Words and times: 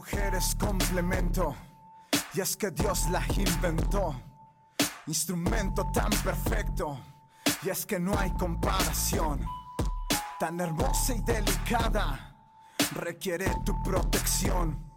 mujer 0.00 0.34
es 0.34 0.54
complemento, 0.54 1.54
y 2.32 2.40
es 2.40 2.56
que 2.56 2.70
Dios 2.70 3.10
la 3.10 3.22
inventó. 3.36 4.18
Instrumento 5.06 5.90
tan 5.92 6.08
perfecto, 6.24 6.98
y 7.62 7.68
es 7.68 7.84
que 7.84 8.00
no 8.00 8.18
hay 8.18 8.30
comparación. 8.32 9.44
Tan 10.38 10.58
hermosa 10.58 11.14
y 11.14 11.20
delicada, 11.20 12.34
requiere 12.92 13.54
tu 13.62 13.74
protección. 13.82 14.90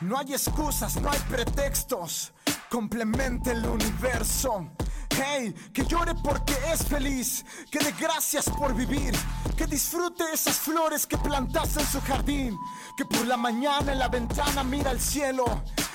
No 0.00 0.18
hay 0.18 0.32
excusas, 0.32 1.00
no 1.00 1.12
hay 1.12 1.20
pretextos, 1.28 2.34
complemente 2.68 3.52
el 3.52 3.64
universo. 3.64 4.68
Hey, 5.10 5.54
que 5.72 5.84
llore 5.84 6.12
porque 6.16 6.56
es 6.72 6.84
feliz, 6.84 7.44
que 7.70 7.78
dé 7.78 7.94
gracias 8.00 8.50
por 8.50 8.74
vivir, 8.74 9.14
que 9.56 9.66
disfrute 9.66 10.24
esas 10.32 10.56
flores 10.58 11.06
que 11.06 11.16
plantaste 11.16 11.80
en 11.80 11.86
su 11.86 12.00
jardín, 12.00 12.58
que 12.96 13.04
por 13.04 13.26
la 13.26 13.36
mañana 13.36 13.92
en 13.92 13.98
la 13.98 14.08
ventana 14.08 14.64
mira 14.64 14.90
al 14.90 15.00
cielo. 15.00 15.44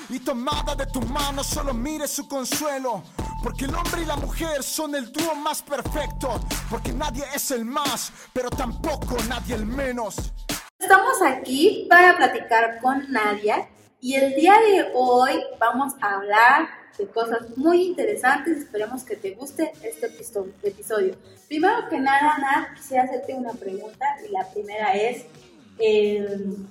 Y 0.10 0.20
tomada 0.20 0.76
de 0.76 0.88
tu 0.88 1.02
mano 1.02 1.44
solo 1.44 1.74
mire 1.74 2.08
su 2.08 2.28
consuelo, 2.28 3.04
porque 3.44 3.66
el 3.66 3.76
hombre 3.76 4.02
y 4.02 4.06
la 4.06 4.16
mujer 4.16 4.64
son 4.64 4.96
el 4.96 5.12
dúo 5.12 5.36
más 5.36 5.62
perfecto, 5.62 6.40
porque 6.70 6.92
nadie 6.92 7.24
es 7.34 7.52
el 7.52 7.66
más, 7.66 8.12
pero 8.34 8.50
tampoco 8.50 9.18
nadie 9.28 9.56
el 9.56 9.66
menos. 9.66 10.16
Estamos 10.80 11.22
aquí 11.22 11.86
para 11.90 12.18
platicar 12.18 12.80
con 12.82 13.12
Nadia. 13.12 13.70
Y 14.02 14.16
el 14.16 14.34
día 14.34 14.54
de 14.54 14.92
hoy 14.96 15.44
vamos 15.60 15.94
a 16.02 16.14
hablar 16.14 16.79
de 17.00 17.08
cosas 17.08 17.58
muy 17.58 17.84
interesantes. 17.84 18.58
Esperemos 18.60 19.04
que 19.04 19.16
te 19.16 19.32
guste 19.32 19.72
este 19.82 20.08
episodio. 20.64 21.16
Primero 21.48 21.90
que 21.90 22.00
nada, 22.00 22.38
Nat, 22.38 22.76
quisiera 22.76 23.04
hacerte 23.04 23.34
una 23.34 23.54
pregunta 23.54 24.06
y 24.28 24.32
la 24.32 24.48
primera 24.52 24.94
es, 24.94 25.26
em, 25.80 26.68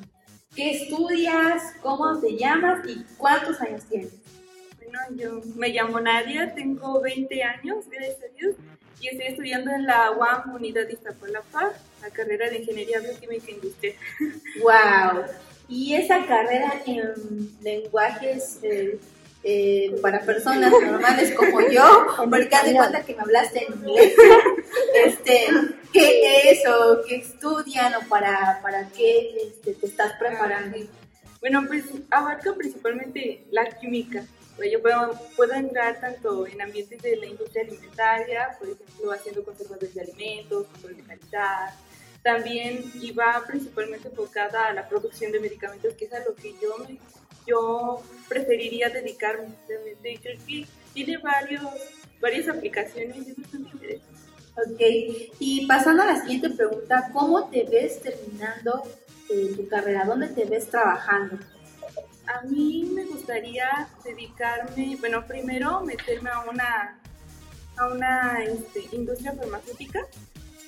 ¿qué 0.54 0.70
estudias? 0.70 1.74
¿Cómo 1.82 2.20
te 2.20 2.36
llamas? 2.36 2.86
¿Y 2.86 3.04
cuántos 3.16 3.60
años 3.60 3.84
tienes? 3.86 4.12
Bueno, 4.76 4.98
yo 5.16 5.40
me 5.56 5.70
llamo 5.70 6.00
Nadia, 6.00 6.54
tengo 6.54 7.00
20 7.00 7.42
años, 7.42 7.84
gracias 7.90 8.22
a 8.22 8.34
Dios, 8.38 8.56
y 9.00 9.08
estoy 9.08 9.26
estudiando 9.26 9.70
en 9.70 9.86
la 9.86 10.12
UAM 10.12 10.54
Unidad 10.54 10.88
Iztapalapa, 10.88 11.72
la 12.02 12.10
carrera 12.10 12.50
de 12.50 12.58
Ingeniería 12.58 13.00
Bioquímica 13.00 13.50
Industrial. 13.50 13.94
¡Wow! 14.62 15.24
Y 15.68 15.94
esa 15.94 16.24
carrera 16.26 16.82
en 16.86 17.12
lenguajes 17.62 18.58
eh, 18.62 18.98
eh, 19.44 19.94
para 20.02 20.20
personas 20.20 20.70
normales 20.70 21.32
como 21.34 21.60
yo, 21.70 22.06
porque 22.16 22.54
haz 22.54 22.66
de 22.66 22.74
cuenta 22.74 23.04
que 23.04 23.14
me 23.14 23.22
hablaste 23.22 23.66
en 23.66 23.74
inglés, 23.74 24.14
este, 25.04 25.46
¿qué 25.92 26.50
es 26.50 26.66
o 26.68 27.02
qué 27.06 27.16
estudian 27.16 27.94
o 27.94 28.08
para, 28.08 28.60
para 28.62 28.88
qué 28.88 29.36
este, 29.46 29.74
te 29.74 29.86
estás 29.86 30.12
preparando? 30.18 30.78
Bueno, 31.40 31.64
pues 31.68 31.84
abarca 32.10 32.52
principalmente 32.54 33.44
la 33.50 33.66
química. 33.66 34.24
Yo 34.70 34.82
puedo, 34.82 35.12
puedo 35.36 35.54
entrar 35.54 36.00
tanto 36.00 36.44
en 36.48 36.60
ambientes 36.60 37.00
de 37.00 37.14
la 37.14 37.26
industria 37.26 37.62
alimentaria, 37.62 38.56
por 38.58 38.68
ejemplo, 38.68 39.12
haciendo 39.12 39.44
conservadores 39.44 39.94
de 39.94 40.00
alimentos, 40.00 40.66
control 40.66 40.96
de 40.96 41.02
calidad, 41.04 41.74
también 42.22 42.84
iba 43.00 43.42
principalmente 43.46 44.08
enfocada 44.08 44.66
a 44.66 44.72
la 44.72 44.88
producción 44.88 45.30
de 45.30 45.40
medicamentos, 45.40 45.94
que 45.94 46.06
es 46.06 46.12
a 46.12 46.24
lo 46.24 46.34
que 46.34 46.54
yo, 46.60 46.76
yo 47.48 48.02
preferiría 48.28 48.88
dedicarme. 48.90 49.48
Realmente. 49.66 50.18
Creo 50.22 50.38
que 50.46 50.66
tiene 50.92 51.16
varios, 51.18 51.64
varias 52.20 52.48
aplicaciones 52.48 53.16
y 53.16 53.30
es 53.30 53.36
bastante 53.36 53.70
interesante. 53.72 54.18
Ok, 54.66 54.80
y 55.38 55.66
pasando 55.66 56.02
a 56.02 56.06
la 56.06 56.20
siguiente 56.20 56.50
pregunta, 56.50 57.10
¿cómo 57.12 57.48
te 57.48 57.62
ves 57.64 58.02
terminando 58.02 58.82
eh, 59.30 59.52
tu 59.56 59.68
carrera? 59.68 60.04
¿Dónde 60.04 60.28
te 60.28 60.44
ves 60.46 60.68
trabajando? 60.68 61.38
A 62.26 62.42
mí 62.42 62.90
me 62.92 63.04
gustaría 63.04 63.88
dedicarme, 64.04 64.96
bueno, 64.98 65.24
primero 65.26 65.80
meterme 65.82 66.30
a 66.30 66.40
una, 66.40 67.00
a 67.76 67.88
una 67.88 68.44
este, 68.44 68.84
industria 68.96 69.32
farmacéutica 69.32 70.06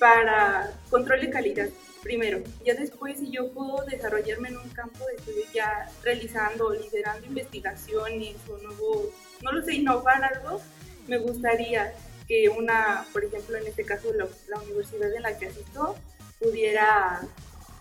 para 0.01 0.73
control 0.89 1.21
de 1.21 1.29
calidad 1.29 1.69
primero. 2.01 2.41
Ya 2.65 2.73
después, 2.73 3.19
si 3.19 3.29
yo 3.29 3.51
puedo 3.51 3.85
desarrollarme 3.85 4.49
en 4.49 4.57
un 4.57 4.69
campo 4.69 5.05
de 5.05 5.13
estudio 5.17 5.43
ya 5.53 5.87
realizando, 6.03 6.73
liderando 6.73 7.27
investigaciones 7.27 8.35
o 8.49 8.57
nuevo, 8.57 9.11
no 9.43 9.51
lo 9.51 9.61
sé, 9.61 9.75
innovar 9.75 10.23
algo, 10.23 10.59
me 11.07 11.19
gustaría 11.19 11.93
que 12.27 12.49
una, 12.49 13.05
por 13.13 13.23
ejemplo, 13.23 13.55
en 13.57 13.67
este 13.67 13.85
caso 13.85 14.11
la, 14.11 14.27
la 14.47 14.59
universidad 14.63 15.13
en 15.13 15.21
la 15.21 15.37
que 15.37 15.45
asisto, 15.45 15.95
pudiera 16.39 17.21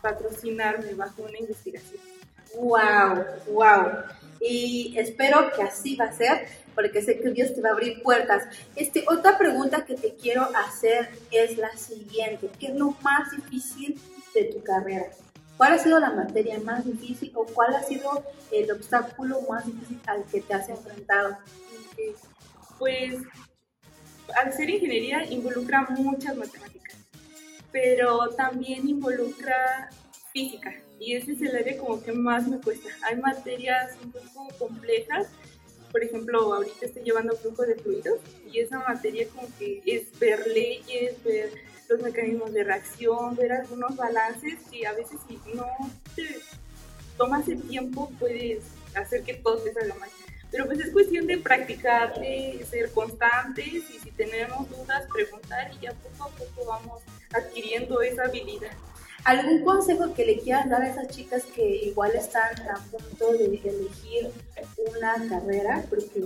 patrocinarme 0.03 0.93
bajo 0.93 1.23
una 1.23 1.39
investigación. 1.39 2.10
¡Wow! 2.57 3.25
¡Wow! 3.53 4.05
Y 4.41 4.95
espero 4.97 5.51
que 5.55 5.63
así 5.63 5.97
va 5.97 6.07
a 6.07 6.13
ser 6.13 6.49
porque 6.75 7.03
sé 7.03 7.21
que 7.21 7.31
Dios 7.31 7.55
te 7.55 7.61
va 7.61 7.71
a 7.71 7.73
abrir 7.73 8.03
puertas. 8.03 8.45
Este, 8.75 9.05
otra 9.07 9.37
pregunta 9.37 9.85
que 9.85 9.95
te 9.95 10.15
quiero 10.15 10.49
hacer 10.57 11.11
es 11.31 11.59
la 11.59 11.77
siguiente. 11.77 12.51
¿Qué 12.59 12.69
es 12.69 12.75
lo 12.75 12.97
más 13.03 13.31
difícil 13.31 14.01
de 14.35 14.45
tu 14.45 14.63
carrera? 14.63 15.07
¿Cuál 15.57 15.75
ha 15.75 15.79
sido 15.79 16.01
la 16.01 16.11
materia 16.11 16.59
más 16.61 16.87
difícil 16.87 17.33
o 17.35 17.45
cuál 17.45 17.75
ha 17.75 17.83
sido 17.83 18.25
el 18.51 18.71
obstáculo 18.73 19.43
más 19.43 19.67
difícil 19.67 20.01
al 20.07 20.25
que 20.25 20.41
te 20.41 20.55
has 20.55 20.69
enfrentado? 20.71 21.37
Pues 22.79 23.17
al 24.43 24.53
ser 24.55 24.71
ingeniería 24.71 25.25
involucra 25.27 25.87
muchas 25.91 26.35
matemáticas, 26.35 26.97
pero 27.71 28.31
también 28.31 28.89
involucra 28.89 29.91
física 30.33 30.73
y 31.01 31.17
ese 31.17 31.33
es 31.33 31.43
el 31.43 31.57
área 31.57 31.77
como 31.79 32.01
que 32.03 32.13
más 32.13 32.47
me 32.47 32.61
cuesta. 32.61 32.89
Hay 33.09 33.17
materias 33.17 33.97
un 34.05 34.13
poco 34.13 34.49
complejas 34.59 35.27
por 35.91 36.05
ejemplo, 36.05 36.55
ahorita 36.55 36.87
estoy 36.87 37.03
llevando 37.03 37.37
flujo 37.37 37.63
de 37.63 37.75
fluidos 37.75 38.21
y 38.51 38.61
esa 38.61 38.79
materia 38.81 39.27
como 39.35 39.49
que 39.59 39.83
es 39.85 40.19
ver 40.19 40.47
leyes, 40.47 41.23
ver 41.25 41.53
los 41.89 42.01
mecanismos 42.01 42.53
de 42.53 42.65
reacción, 42.65 43.35
ver 43.35 43.53
algunos 43.53 43.97
balances 43.97 44.59
y 44.71 44.85
a 44.85 44.93
veces 44.93 45.19
si 45.27 45.39
no 45.55 45.67
te 46.15 46.39
tomas 47.17 47.49
el 47.49 47.63
tiempo 47.63 48.11
puedes 48.21 48.63
hacer 48.95 49.23
que 49.23 49.35
todo 49.35 49.59
te 49.59 49.73
salga 49.73 49.95
mal. 49.97 50.11
Pero 50.53 50.67
pues 50.67 50.81
es 50.81 50.93
cuestión 50.93 51.27
de 51.27 51.39
practicar, 51.39 52.19
de 52.21 52.65
ser 52.69 52.91
constantes 52.93 53.91
y 53.91 53.99
si 54.01 54.11
tenemos 54.13 54.69
dudas, 54.71 55.07
preguntar 55.13 55.73
y 55.75 55.85
ya 55.85 55.93
poco 55.93 56.25
a 56.25 56.29
poco 56.29 56.67
vamos 56.67 57.03
adquiriendo 57.33 58.01
esa 58.03 58.25
habilidad. 58.25 58.73
¿Algún 59.25 59.63
consejo 59.65 60.15
que 60.15 60.25
le 60.25 60.39
quieras 60.39 60.69
dar 60.71 60.83
a 60.83 60.89
esas 60.89 61.09
chicas 61.09 61.45
que 61.55 61.77
igual 61.85 62.13
están 62.15 62.53
a 62.69 62.79
punto 62.91 63.33
de 63.33 63.45
elegir 63.45 64.31
una 64.97 65.29
carrera? 65.29 65.85
Porque 65.91 66.25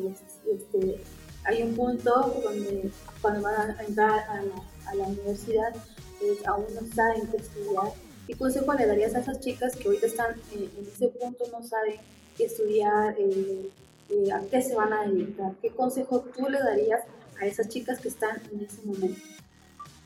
este, 0.49 1.00
hay 1.44 1.62
un 1.62 1.75
punto 1.75 2.41
donde 2.43 2.91
cuando 3.21 3.43
van 3.43 3.71
a 3.72 3.83
entrar 3.83 4.25
a 4.28 4.94
la, 4.94 5.06
universidad 5.06 5.75
pues, 6.21 6.47
aún 6.47 6.66
no 6.75 6.94
saben 6.94 7.27
qué 7.28 7.38
estudiar. 7.38 7.93
¿Qué 8.27 8.37
consejo 8.37 8.72
le 8.72 8.87
darías 8.87 9.15
a 9.15 9.21
esas 9.21 9.41
chicas 9.41 9.75
que 9.77 9.88
ahorita 9.88 10.06
están 10.06 10.37
en, 10.53 10.71
ese 10.87 11.09
punto, 11.09 11.44
no 11.53 11.62
saben 11.62 11.97
qué 12.37 12.44
estudiar, 12.44 13.16
eh, 13.19 13.69
eh, 14.09 14.33
a 14.33 14.41
qué 14.50 14.62
se 14.62 14.75
van 14.75 14.93
a 14.93 15.06
dedicar? 15.06 15.53
¿Qué 15.60 15.71
consejo 15.71 16.21
tú 16.21 16.49
le 16.49 16.59
darías 16.60 17.03
a 17.41 17.47
esas 17.47 17.69
chicas 17.69 17.99
que 18.00 18.09
están 18.09 18.41
en 18.53 18.65
ese 18.65 18.81
momento? 18.84 19.21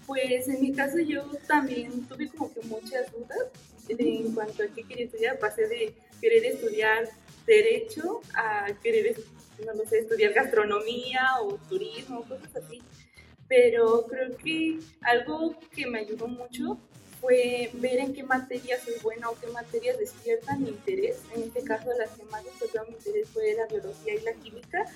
Pues 0.09 0.49
en 0.49 0.63
mi 0.63 0.73
caso 0.73 0.99
yo 1.01 1.23
también 1.47 2.09
tuve 2.09 2.29
como 2.31 2.51
que 2.51 2.63
muchas 2.63 3.13
dudas 3.13 3.51
en 3.91 4.33
cuanto 4.33 4.63
a 4.63 4.67
qué 4.69 4.83
quería 4.83 5.05
estudiar. 5.05 5.39
Pasé 5.39 5.69
de 5.69 5.93
querer 6.19 6.47
estudiar 6.47 7.11
derecho 7.47 8.23
a 8.35 8.69
querer, 8.83 9.15
no 9.67 9.85
sé, 9.85 9.99
estudiar 9.99 10.33
gastronomía 10.33 11.21
o 11.43 11.59
turismo, 11.69 12.25
cosas 12.27 12.57
así. 12.57 12.81
Pero 13.49 14.07
creo 14.07 14.35
que 14.39 14.79
algo 15.03 15.55
que 15.77 15.87
me 15.87 15.99
ayudó 15.99 16.27
mucho 16.27 16.79
fue 17.21 17.69
ver 17.75 17.99
en 17.99 18.15
qué 18.15 18.23
materias 18.23 18.81
soy 18.85 18.95
buena 19.03 19.29
o 19.29 19.39
qué 19.39 19.49
materias 19.49 19.99
despiertan 19.99 20.63
mi 20.63 20.71
interés. 20.71 21.21
En 21.37 21.43
este 21.43 21.63
caso, 21.65 21.91
las 21.99 22.11
que 22.13 22.23
más 22.25 22.43
despertaron 22.45 22.89
mi 22.89 22.95
interés 22.95 23.29
fue 23.29 23.55
la 23.55 23.67
biología 23.67 24.15
y 24.15 24.21
la 24.21 24.33
química. 24.33 24.87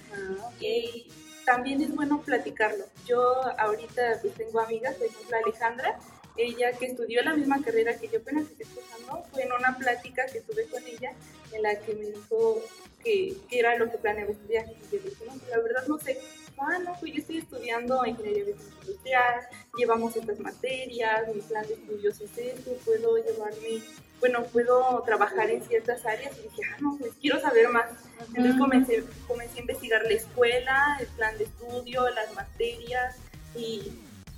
También 1.45 1.83
es 1.83 1.95
bueno 1.95 2.21
platicarlo. 2.23 2.85
Yo 3.07 3.21
ahorita 3.59 4.19
pues 4.21 4.35
tengo 4.35 4.61
amigas, 4.61 4.95
por 4.97 5.07
ejemplo 5.07 5.37
Alejandra, 5.45 5.99
ella 6.37 6.73
que 6.73 6.87
estudió 6.87 7.23
la 7.23 7.35
misma 7.35 7.63
carrera 7.63 7.97
que 7.99 8.09
yo 8.09 8.19
apenas 8.19 8.45
estoy 8.45 8.67
escuchando, 8.67 9.25
fue 9.33 9.43
en 9.43 9.53
una 9.53 9.77
plática 9.77 10.27
que 10.27 10.41
tuve 10.41 10.67
con 10.67 10.83
ella 10.85 11.13
en 11.53 11.63
la 11.63 11.79
que 11.79 11.95
me 11.95 12.07
dijo 12.07 12.63
que, 13.03 13.37
era 13.51 13.77
lo 13.77 13.91
que 13.91 13.99
planeaba 13.99 14.31
estudiar. 14.31 14.67
Y 14.69 14.97
yo 14.97 15.03
dije, 15.03 15.25
no, 15.27 15.35
la 15.51 15.59
verdad 15.59 15.87
no 15.87 15.99
sé. 15.99 16.19
Ah, 16.59 16.79
no, 16.79 16.97
pues 17.01 17.13
yo 17.13 17.21
estoy 17.21 17.39
estudiando 17.39 18.07
ingeniería 18.07 18.55
industrial, 18.55 19.41
llevamos 19.77 20.17
estas 20.17 20.39
materias, 20.39 21.35
mi 21.35 21.41
plan 21.41 21.67
de 21.67 21.75
estudios 21.75 22.21
es 22.21 22.39
este, 22.39 22.71
puedo 22.85 23.17
llevarme 23.17 23.83
bueno, 24.23 24.45
puedo 24.45 25.03
trabajar 25.05 25.51
en 25.51 25.65
ciertas 25.65 26.07
áreas 26.07 26.33
y 26.39 26.43
dije, 26.43 26.63
ah, 26.71 26.77
no, 26.79 26.97
pues 26.97 27.11
quiero 27.21 27.41
saber 27.41 27.69
más. 27.71 27.87
Entonces 28.29 28.55
comencé, 28.57 29.05
comencé 29.27 29.59
a 29.59 29.63
investigar 29.63 30.03
la 30.05 30.13
escuela, 30.13 30.97
el 31.01 31.09
plan 31.09 31.37
de 31.39 31.45
estudio, 31.45 32.09
las 32.11 32.33
materias 32.33 33.17
y 33.57 33.93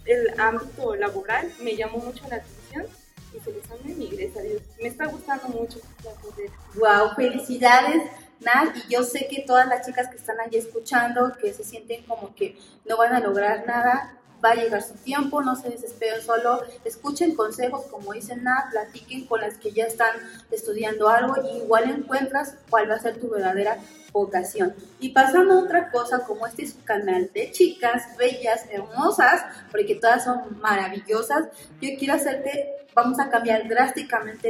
el 0.06 0.40
ámbito 0.40 0.96
laboral 0.96 1.52
me 1.60 1.76
llamó 1.76 1.98
mucho 1.98 2.26
la 2.30 2.36
atención 2.36 2.86
y 3.34 3.40
se 3.40 3.52
les 3.52 3.70
ame 3.70 3.92
y 3.92 4.08
gracias 4.08 4.36
a 4.38 4.40
Dios. 4.40 4.62
Me 4.80 4.88
está 4.88 5.04
gustando 5.04 5.48
mucho 5.48 5.78
la 6.02 6.12
carrera. 6.14 6.54
Wow, 6.76 7.14
felicidades. 7.14 8.10
Nat, 8.40 8.74
y 8.88 8.94
yo 8.94 9.02
sé 9.02 9.28
que 9.28 9.42
todas 9.42 9.68
las 9.68 9.86
chicas 9.86 10.08
que 10.08 10.16
están 10.16 10.40
ahí 10.40 10.56
escuchando, 10.56 11.36
que 11.38 11.52
se 11.52 11.62
sienten 11.62 12.04
como 12.04 12.34
que 12.34 12.56
no 12.86 12.96
van 12.96 13.12
a 13.12 13.20
lograr 13.20 13.66
nada, 13.66 14.18
va 14.44 14.50
a 14.50 14.54
llegar 14.54 14.82
su 14.82 14.94
tiempo, 14.94 15.42
no 15.42 15.56
se 15.56 15.70
desesperen 15.70 16.22
solo, 16.22 16.62
escuchen 16.84 17.34
consejos, 17.34 17.86
como 17.90 18.12
dicen 18.12 18.44
Nat, 18.44 18.70
platiquen 18.70 19.26
con 19.26 19.40
las 19.40 19.56
que 19.56 19.72
ya 19.72 19.84
están 19.84 20.14
estudiando 20.50 21.08
algo 21.08 21.34
y 21.42 21.58
igual 21.58 21.90
encuentras 21.90 22.56
cuál 22.68 22.90
va 22.90 22.96
a 22.96 23.00
ser 23.00 23.18
tu 23.18 23.30
verdadera 23.30 23.78
vocación. 24.12 24.74
Y 25.00 25.10
pasando 25.10 25.54
a 25.54 25.64
otra 25.64 25.90
cosa, 25.90 26.20
como 26.20 26.46
este 26.46 26.64
es 26.64 26.74
un 26.74 26.82
canal 26.82 27.30
de 27.34 27.50
chicas 27.50 28.16
bellas, 28.16 28.64
hermosas, 28.70 29.42
porque 29.70 29.96
todas 29.96 30.24
son 30.24 30.58
maravillosas, 30.60 31.48
yo 31.80 31.90
quiero 31.98 32.14
hacerte, 32.14 32.86
vamos 32.94 33.18
a 33.18 33.30
cambiar 33.30 33.66
drásticamente 33.68 34.48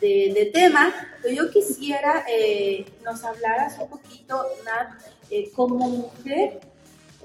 de, 0.00 0.32
de, 0.32 0.50
tema, 0.52 0.92
pero 1.22 1.34
yo 1.34 1.50
quisiera 1.50 2.24
eh, 2.28 2.84
nos 3.02 3.24
hablaras 3.24 3.78
un 3.78 3.88
poquito, 3.88 4.44
Nat, 4.64 5.00
eh, 5.30 5.50
como 5.54 5.88
mujer, 5.88 6.60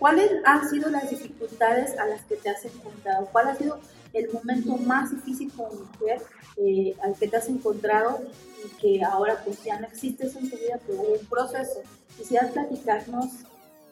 ¿cuáles 0.02 0.32
han 0.46 0.68
sido 0.68 0.90
las 0.90 1.12
dificultades 1.12 1.96
a 2.00 2.08
las 2.08 2.24
que 2.24 2.36
te 2.36 2.50
has 2.50 2.66
encontrado? 2.66 3.28
¿Cuál 3.32 3.50
ha 3.50 3.56
sido 3.56 3.80
el 4.14 4.32
momento 4.34 4.76
más 4.78 5.12
difícil 5.12 5.54
como 5.56 5.74
mujer 5.74 6.24
eh, 6.58 6.96
al 7.04 7.16
que 7.16 7.28
te 7.28 7.38
has 7.38 7.48
encontrado 7.48 8.20
y 8.66 8.82
que 8.82 9.04
ahora 9.04 9.40
pues 9.46 9.64
ya 9.64 9.80
no 9.80 9.86
existe 9.86 10.26
eso 10.26 10.40
en 10.40 10.50
tu 10.50 10.58
vida, 10.58 10.80
pero 10.88 11.02
hubo 11.02 11.14
un 11.14 11.26
proceso? 11.28 11.84
¿Quisieras 12.18 12.52
platicarnos 12.52 13.28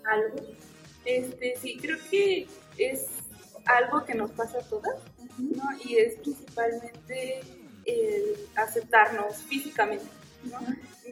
algo? 0.04 0.38
Este, 1.06 1.56
sí, 1.62 1.78
creo 1.80 2.00
que 2.10 2.48
es 2.80 3.06
algo 3.66 4.04
que 4.04 4.16
nos 4.16 4.32
pasa 4.32 4.58
a 4.58 4.64
todas, 4.64 4.96
¿no? 5.38 5.64
Y 5.86 5.98
es 5.98 6.16
principalmente 6.16 7.42
el 7.86 8.36
aceptarnos 8.56 9.44
físicamente, 9.44 10.08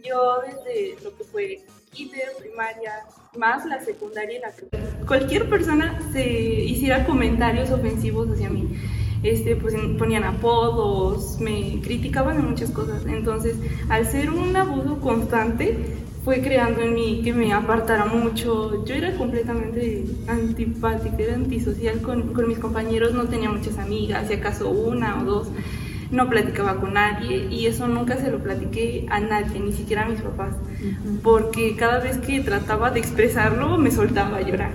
Yo 0.04 0.42
desde 0.46 1.04
lo 1.04 1.16
que 1.18 1.24
fue 1.24 1.62
kinder, 1.92 2.30
primaria, 2.40 3.06
más 3.36 3.66
la 3.66 3.84
secundaria 3.84 4.38
y 4.38 4.42
la 4.42 4.52
cualquier 5.06 5.50
persona 5.50 6.00
se 6.12 6.28
hiciera 6.28 7.06
comentarios 7.06 7.72
ofensivos 7.72 8.30
hacia 8.30 8.50
mí. 8.50 8.78
Este, 9.24 9.56
pues 9.56 9.74
ponían 9.98 10.24
apodos, 10.24 11.40
me 11.40 11.82
criticaban 11.82 12.38
en 12.38 12.50
muchas 12.50 12.70
cosas. 12.70 13.04
Entonces, 13.08 13.56
al 13.90 14.06
ser 14.06 14.30
un 14.30 14.56
abuso 14.56 15.00
constante, 15.00 15.76
fue 16.24 16.42
creando 16.42 16.82
en 16.82 16.94
mí 16.94 17.22
que 17.24 17.34
me 17.34 17.54
apartara 17.54 18.06
mucho. 18.06 18.86
Yo 18.86 18.94
era 18.94 19.16
completamente 19.16 20.04
antipática, 20.28 21.16
era 21.18 21.36
antisocial 21.36 22.02
con, 22.02 22.34
con 22.34 22.48
mis 22.48 22.60
compañeros, 22.60 23.14
no 23.14 23.30
tenía 23.30 23.50
muchas 23.50 23.78
amigas, 23.78 24.28
si 24.28 24.34
acaso 24.34 24.70
una 24.70 25.22
o 25.22 25.26
dos 25.26 25.48
no 26.12 26.30
platicaba 26.30 26.76
con 26.80 26.94
nadie 26.94 27.48
y 27.50 27.66
eso 27.66 27.88
nunca 27.88 28.18
se 28.18 28.32
lo 28.32 28.40
platiqué 28.40 29.06
a 29.10 29.20
nadie, 29.20 29.60
ni 29.60 29.74
siquiera 29.74 30.06
a 30.06 30.10
mis 30.10 30.22
papás, 30.22 30.56
porque 31.24 31.76
cada 31.76 32.00
vez 32.00 32.18
que 32.18 32.40
trataba 32.42 32.92
de 32.92 33.00
expresarlo 33.00 33.78
me 33.78 33.92
soltaba 33.92 34.38
a 34.38 34.42
llorar. 34.42 34.72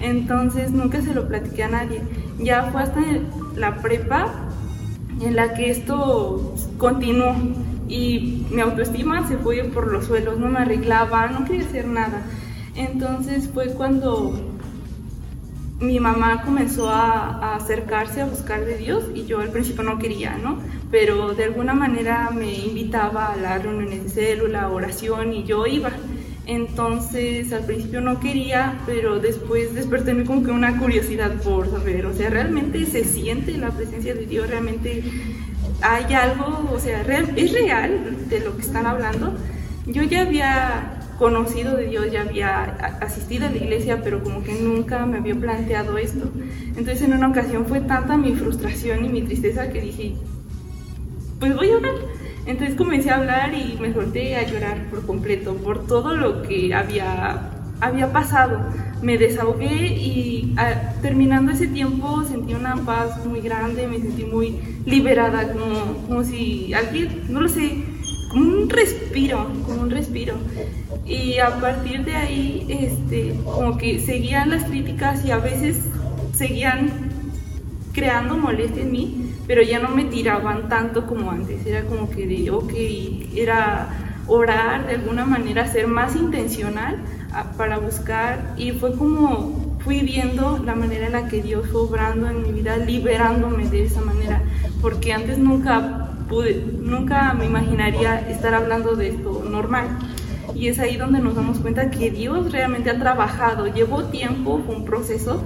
Entonces 0.00 0.72
nunca 0.72 1.00
se 1.00 1.14
lo 1.14 1.28
platiqué 1.28 1.62
a 1.62 1.68
nadie. 1.68 2.02
Ya 2.38 2.64
fue 2.72 2.82
hasta 2.82 3.00
la 3.56 3.76
prepa 3.76 4.32
en 5.20 5.36
la 5.36 5.54
que 5.54 5.70
esto 5.70 6.54
continuó 6.78 7.34
y 7.88 8.46
mi 8.50 8.60
autoestima 8.62 9.28
se 9.28 9.36
fue 9.36 9.62
por 9.64 9.92
los 9.92 10.06
suelos, 10.06 10.38
no 10.38 10.48
me 10.48 10.60
arreglaba, 10.60 11.28
no 11.28 11.44
quería 11.44 11.66
hacer 11.66 11.86
nada. 11.86 12.22
Entonces 12.74 13.48
fue 13.52 13.66
cuando 13.74 14.51
mi 15.82 15.98
mamá 16.00 16.42
comenzó 16.42 16.88
a, 16.88 17.56
acercarse 17.56 18.22
a 18.22 18.26
buscar 18.26 18.64
de 18.64 18.78
Dios 18.78 19.04
y 19.14 19.24
yo 19.24 19.40
al 19.40 19.50
principio 19.50 19.82
no 19.82 19.98
quería, 19.98 20.38
¿no? 20.38 20.58
Pero 20.90 21.34
de 21.34 21.44
alguna 21.44 21.74
manera 21.74 22.30
me 22.30 22.54
invitaba 22.54 23.32
a 23.32 23.36
las 23.36 23.62
reuniones 23.62 24.04
de 24.04 24.10
célula, 24.10 24.68
oración 24.70 25.32
y 25.32 25.44
yo 25.44 25.66
iba. 25.66 25.90
Entonces 26.46 27.52
al 27.52 27.64
principio 27.64 28.00
no 28.00 28.20
quería, 28.20 28.80
pero 28.86 29.18
después 29.18 29.74
desperté 29.74 30.24
como 30.24 30.42
que 30.42 30.50
una 30.50 30.78
curiosidad 30.78 31.34
por 31.42 31.70
saber, 31.70 32.06
o 32.06 32.14
sea, 32.14 32.30
realmente 32.30 32.84
se 32.86 33.04
siente 33.04 33.56
la 33.58 33.70
presencia 33.70 34.14
de 34.14 34.26
Dios, 34.26 34.48
realmente 34.48 35.04
hay 35.82 36.14
algo, 36.14 36.70
o 36.72 36.78
sea, 36.78 37.02
es 37.36 37.52
real 37.52 38.28
de 38.28 38.40
lo 38.40 38.56
que 38.56 38.62
están 38.62 38.86
hablando. 38.86 39.34
Yo 39.86 40.02
ya 40.04 40.22
había 40.22 41.01
conocido 41.18 41.76
de 41.76 41.86
Dios, 41.86 42.10
ya 42.10 42.22
había 42.22 42.64
asistido 43.00 43.46
a 43.46 43.50
la 43.50 43.56
iglesia, 43.56 44.00
pero 44.02 44.22
como 44.22 44.42
que 44.42 44.54
nunca 44.54 45.06
me 45.06 45.18
había 45.18 45.34
planteado 45.34 45.98
esto. 45.98 46.30
Entonces 46.68 47.02
en 47.02 47.12
una 47.12 47.28
ocasión 47.28 47.66
fue 47.66 47.80
tanta 47.80 48.16
mi 48.16 48.34
frustración 48.34 49.04
y 49.04 49.08
mi 49.08 49.22
tristeza 49.22 49.70
que 49.70 49.80
dije, 49.80 50.14
pues 51.38 51.54
voy 51.54 51.70
a 51.70 51.76
orar. 51.76 51.94
Entonces 52.46 52.74
comencé 52.76 53.10
a 53.10 53.16
hablar 53.16 53.54
y 53.54 53.78
me 53.80 53.92
solté 53.92 54.36
a 54.36 54.46
llorar 54.46 54.86
por 54.90 55.06
completo, 55.06 55.54
por 55.56 55.86
todo 55.86 56.16
lo 56.16 56.42
que 56.42 56.74
había, 56.74 57.50
había 57.80 58.12
pasado. 58.12 58.60
Me 59.00 59.18
desahogué 59.18 59.86
y 59.86 60.54
terminando 61.02 61.52
ese 61.52 61.66
tiempo 61.66 62.24
sentí 62.24 62.54
una 62.54 62.76
paz 62.76 63.24
muy 63.26 63.40
grande, 63.40 63.86
me 63.86 63.98
sentí 63.98 64.24
muy 64.24 64.58
liberada, 64.86 65.52
como, 65.52 66.06
como 66.06 66.24
si 66.24 66.72
alguien, 66.74 67.22
no 67.28 67.40
lo 67.40 67.48
sé, 67.48 67.82
un 68.34 68.68
respiro, 68.68 69.48
como 69.66 69.82
un 69.82 69.90
respiro. 69.90 70.34
Y 71.06 71.38
a 71.38 71.60
partir 71.60 72.04
de 72.04 72.16
ahí, 72.16 72.66
este, 72.68 73.34
como 73.44 73.76
que 73.76 73.98
seguían 74.00 74.50
las 74.50 74.64
críticas 74.64 75.24
y 75.24 75.30
a 75.30 75.38
veces 75.38 75.78
seguían 76.34 76.90
creando 77.92 78.36
molestia 78.36 78.82
en 78.82 78.92
mí, 78.92 79.34
pero 79.46 79.62
ya 79.62 79.78
no 79.78 79.90
me 79.90 80.04
tiraban 80.04 80.68
tanto 80.68 81.06
como 81.06 81.30
antes. 81.30 81.66
Era 81.66 81.84
como 81.84 82.10
que 82.10 82.26
de, 82.26 82.50
ok, 82.50 82.72
era 83.36 83.88
orar 84.26 84.86
de 84.86 84.94
alguna 84.94 85.24
manera, 85.24 85.66
ser 85.66 85.86
más 85.86 86.16
intencional 86.16 86.98
para 87.56 87.78
buscar 87.78 88.54
y 88.56 88.72
fue 88.72 88.96
como 88.96 89.72
fui 89.84 90.00
viendo 90.00 90.60
la 90.64 90.74
manera 90.74 91.06
en 91.06 91.12
la 91.12 91.28
que 91.28 91.42
Dios 91.42 91.66
fue 91.70 91.80
obrando 91.80 92.28
en 92.28 92.42
mi 92.42 92.52
vida, 92.52 92.76
liberándome 92.76 93.68
de 93.68 93.84
esa 93.84 94.00
manera, 94.00 94.42
porque 94.80 95.12
antes 95.12 95.38
nunca 95.38 96.01
nunca 96.80 97.34
me 97.34 97.44
imaginaría 97.44 98.28
estar 98.28 98.54
hablando 98.54 98.96
de 98.96 99.08
esto 99.08 99.44
normal. 99.48 99.98
Y 100.54 100.68
es 100.68 100.78
ahí 100.78 100.96
donde 100.96 101.20
nos 101.20 101.34
damos 101.34 101.58
cuenta 101.58 101.90
que 101.90 102.10
Dios 102.10 102.52
realmente 102.52 102.90
ha 102.90 102.98
trabajado. 102.98 103.66
Llevó 103.66 104.04
tiempo, 104.04 104.62
un 104.68 104.84
proceso, 104.84 105.42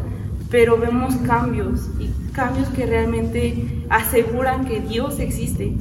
pero 0.51 0.79
vemos 0.79 1.15
cambios 1.27 1.89
y 1.99 2.09
cambios 2.33 2.69
que 2.69 2.87
realmente 2.87 3.85
aseguran 3.89 4.65
que 4.65 4.81
Dios 4.81 5.19
existe. 5.21 5.75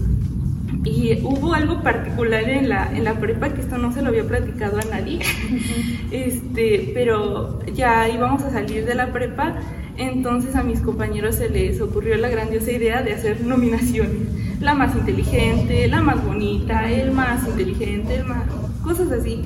Y 0.86 1.20
hubo 1.24 1.54
algo 1.54 1.82
particular 1.82 2.48
en 2.48 2.70
la, 2.70 2.92
en 2.96 3.04
la 3.04 3.20
prepa 3.20 3.50
que 3.50 3.62
esto 3.62 3.78
no 3.78 3.92
se 3.92 4.02
lo 4.02 4.10
había 4.10 4.24
platicado 4.24 4.78
a 4.78 4.84
nadie, 4.84 5.20
este, 6.12 6.92
pero 6.94 7.60
ya 7.74 8.08
íbamos 8.08 8.44
a 8.44 8.52
salir 8.52 8.86
de 8.86 8.96
la 8.96 9.12
prepa, 9.12 9.56
entonces 9.98 10.56
a 10.56 10.64
mis 10.64 10.82
compañeros 10.82 11.36
se 11.36 11.50
les 11.50 11.82
ocurrió 11.82 12.16
la 12.18 12.30
grandiosa 12.30 12.72
idea 12.72 13.02
de 13.02 13.14
hacer 13.14 13.42
nominaciones 13.42 14.46
la 14.60 14.74
más 14.74 14.96
inteligente, 14.96 15.88
la 15.88 16.02
más 16.02 16.24
bonita, 16.24 16.90
el 16.90 17.12
más 17.12 17.48
inteligente, 17.48 18.16
el 18.16 18.26
más... 18.26 18.44
cosas 18.84 19.12
así. 19.12 19.42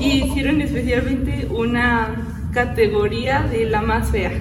Y 0.00 0.24
hicieron 0.24 0.60
especialmente 0.60 1.48
una 1.50 2.48
categoría 2.52 3.42
de 3.42 3.66
la 3.66 3.82
más 3.82 4.10
fea. 4.10 4.32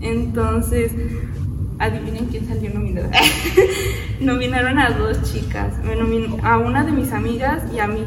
Entonces, 0.00 0.92
adivinen 1.78 2.26
quién 2.26 2.46
salió 2.46 2.72
nominada. 2.72 3.10
Nominaron 4.20 4.78
a 4.78 4.90
dos 4.90 5.22
chicas, 5.32 5.74
a 6.42 6.58
una 6.58 6.84
de 6.84 6.92
mis 6.92 7.12
amigas 7.12 7.62
y 7.74 7.78
a 7.78 7.86
mí. 7.86 8.04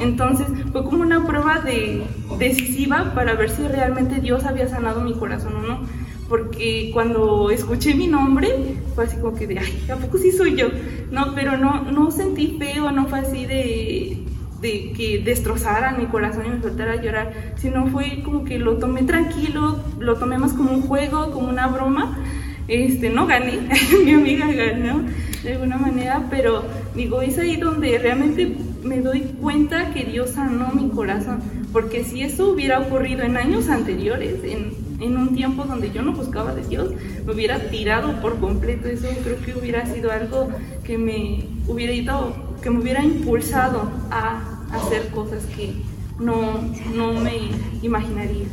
Entonces 0.00 0.46
fue 0.72 0.84
como 0.84 1.02
una 1.02 1.26
prueba 1.26 1.60
de, 1.60 2.04
decisiva 2.38 3.12
para 3.14 3.34
ver 3.34 3.50
si 3.50 3.66
realmente 3.66 4.20
Dios 4.20 4.44
había 4.44 4.68
sanado 4.68 5.00
mi 5.00 5.14
corazón 5.14 5.56
o 5.56 5.60
no 5.62 6.06
porque 6.28 6.90
cuando 6.92 7.50
escuché 7.50 7.94
mi 7.94 8.08
nombre 8.08 8.76
fue 8.94 9.04
así 9.04 9.16
como 9.18 9.36
que 9.36 9.46
de, 9.46 9.58
ay, 9.58 9.86
¿a 9.90 9.96
poco 9.96 10.18
sí 10.18 10.32
soy 10.32 10.56
yo? 10.56 10.68
No, 11.10 11.34
pero 11.34 11.56
no, 11.56 11.82
no 11.82 12.10
sentí 12.10 12.56
feo, 12.58 12.90
no 12.90 13.06
fue 13.06 13.20
así 13.20 13.46
de, 13.46 14.22
que 14.60 15.22
destrozaran 15.24 15.98
mi 15.98 16.06
corazón 16.06 16.46
y 16.46 16.48
me 16.48 16.60
soltara 16.60 17.00
llorar, 17.00 17.32
sino 17.56 17.86
fue 17.86 18.22
como 18.24 18.44
que 18.44 18.58
lo 18.58 18.78
tomé 18.78 19.04
tranquilo, 19.04 19.78
lo 20.00 20.16
tomé 20.16 20.38
más 20.38 20.54
como 20.54 20.72
un 20.72 20.82
juego, 20.82 21.30
como 21.30 21.48
una 21.48 21.68
broma. 21.68 22.18
Este, 22.66 23.10
no 23.10 23.28
gané, 23.28 23.60
mi 24.04 24.10
amiga 24.10 24.50
ganó 24.50 25.04
de 25.46 25.54
alguna 25.54 25.78
manera, 25.78 26.26
pero 26.30 26.64
digo, 26.94 27.22
es 27.22 27.38
ahí 27.38 27.56
donde 27.56 27.98
realmente 27.98 28.56
me 28.82 29.00
doy 29.00 29.20
cuenta 29.40 29.92
que 29.92 30.04
Dios 30.04 30.30
sanó 30.30 30.72
mi 30.72 30.88
corazón, 30.90 31.40
porque 31.72 32.04
si 32.04 32.22
eso 32.22 32.50
hubiera 32.50 32.80
ocurrido 32.80 33.22
en 33.22 33.36
años 33.36 33.68
anteriores, 33.68 34.42
en 34.44 34.86
en 35.00 35.16
un 35.16 35.34
tiempo 35.34 35.64
donde 35.64 35.90
yo 35.90 36.02
no 36.02 36.12
buscaba 36.12 36.54
de 36.54 36.62
Dios, 36.66 36.90
me 37.24 37.32
hubiera 37.32 37.58
tirado 37.68 38.20
por 38.20 38.38
completo. 38.38 38.88
Eso 38.88 39.08
creo 39.22 39.40
que 39.40 39.54
hubiera 39.54 39.86
sido 39.86 40.10
algo 40.10 40.48
que 40.84 40.98
me 40.98 41.44
hubiera 41.66 41.92
ido, 41.92 42.34
que 42.62 42.70
me 42.70 42.80
hubiera 42.80 43.02
impulsado 43.02 43.90
a 44.10 44.64
hacer 44.72 45.08
cosas 45.08 45.44
que 45.56 45.74
no, 46.18 46.60
no 46.94 47.12
me 47.12 47.50
imaginaría. 47.82 48.46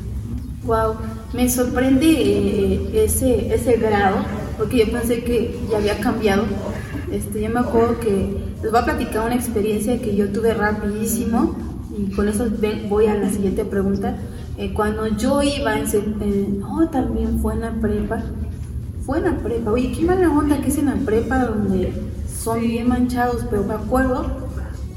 Wow, 0.66 0.96
me 1.34 1.50
sorprende 1.50 2.08
eh, 2.08 3.04
ese, 3.06 3.54
ese 3.54 3.78
grado, 3.78 4.18
porque 4.58 4.78
yo 4.78 4.92
pensé 4.92 5.24
que 5.24 5.54
ya 5.70 5.78
había 5.78 6.00
cambiado, 6.00 6.46
Este, 7.14 7.44
yo 7.44 7.50
me 7.52 7.60
acuerdo 7.60 8.00
que 8.00 8.44
les 8.64 8.72
voy 8.72 8.82
a 8.82 8.86
platicar 8.86 9.28
una 9.28 9.36
experiencia 9.36 10.02
que 10.02 10.16
yo 10.16 10.30
tuve 10.30 10.52
rapidísimo 10.56 11.56
y 11.96 12.12
con 12.12 12.28
eso 12.28 12.48
voy 12.90 13.06
a 13.06 13.14
la 13.14 13.30
siguiente 13.30 13.66
pregunta. 13.66 14.16
Eh, 14.58 14.74
cuando 14.74 15.06
yo 15.06 15.44
iba 15.44 15.78
en, 15.78 16.60
no, 16.60 16.90
también 16.90 17.40
fue 17.40 17.54
en 17.54 17.62
la 17.62 17.72
prepa, 17.74 18.24
fue 19.06 19.20
en 19.20 19.26
la 19.26 19.38
prepa, 19.38 19.72
oye, 19.72 19.92
qué 19.92 20.04
mala 20.04 20.28
onda 20.28 20.60
que 20.60 20.70
es 20.70 20.78
en 20.80 20.88
la 20.88 20.96
prepa 20.96 21.46
donde 21.46 21.94
son 22.36 22.62
bien 22.62 22.88
manchados, 22.88 23.46
pero 23.48 23.64
me 23.64 23.76
acuerdo, 23.76 24.26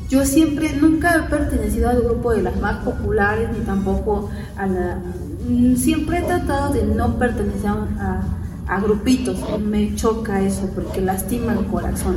yo 0.08 0.25
siempre, 0.25 0.73
nunca 0.80 1.16
he 1.16 1.28
pertenecido 1.28 1.90
al 1.90 2.00
grupo 2.00 2.32
de 2.32 2.42
las 2.42 2.58
más 2.61 2.82
populares, 2.82 3.50
ni 3.52 3.62
tampoco 3.66 4.30
a 4.56 4.66
la, 4.66 5.02
mm, 5.46 5.76
siempre 5.76 6.20
he 6.20 6.23
tratado 6.23 6.73
de 6.73 6.82
no 6.82 7.18
pertenecer 7.18 7.70
a, 7.70 8.23
a 8.66 8.80
grupitos, 8.80 9.38
me 9.61 9.94
choca 9.94 10.42
eso 10.42 10.70
porque 10.75 11.00
lastima 11.00 11.52
el 11.52 11.66
corazón. 11.66 12.16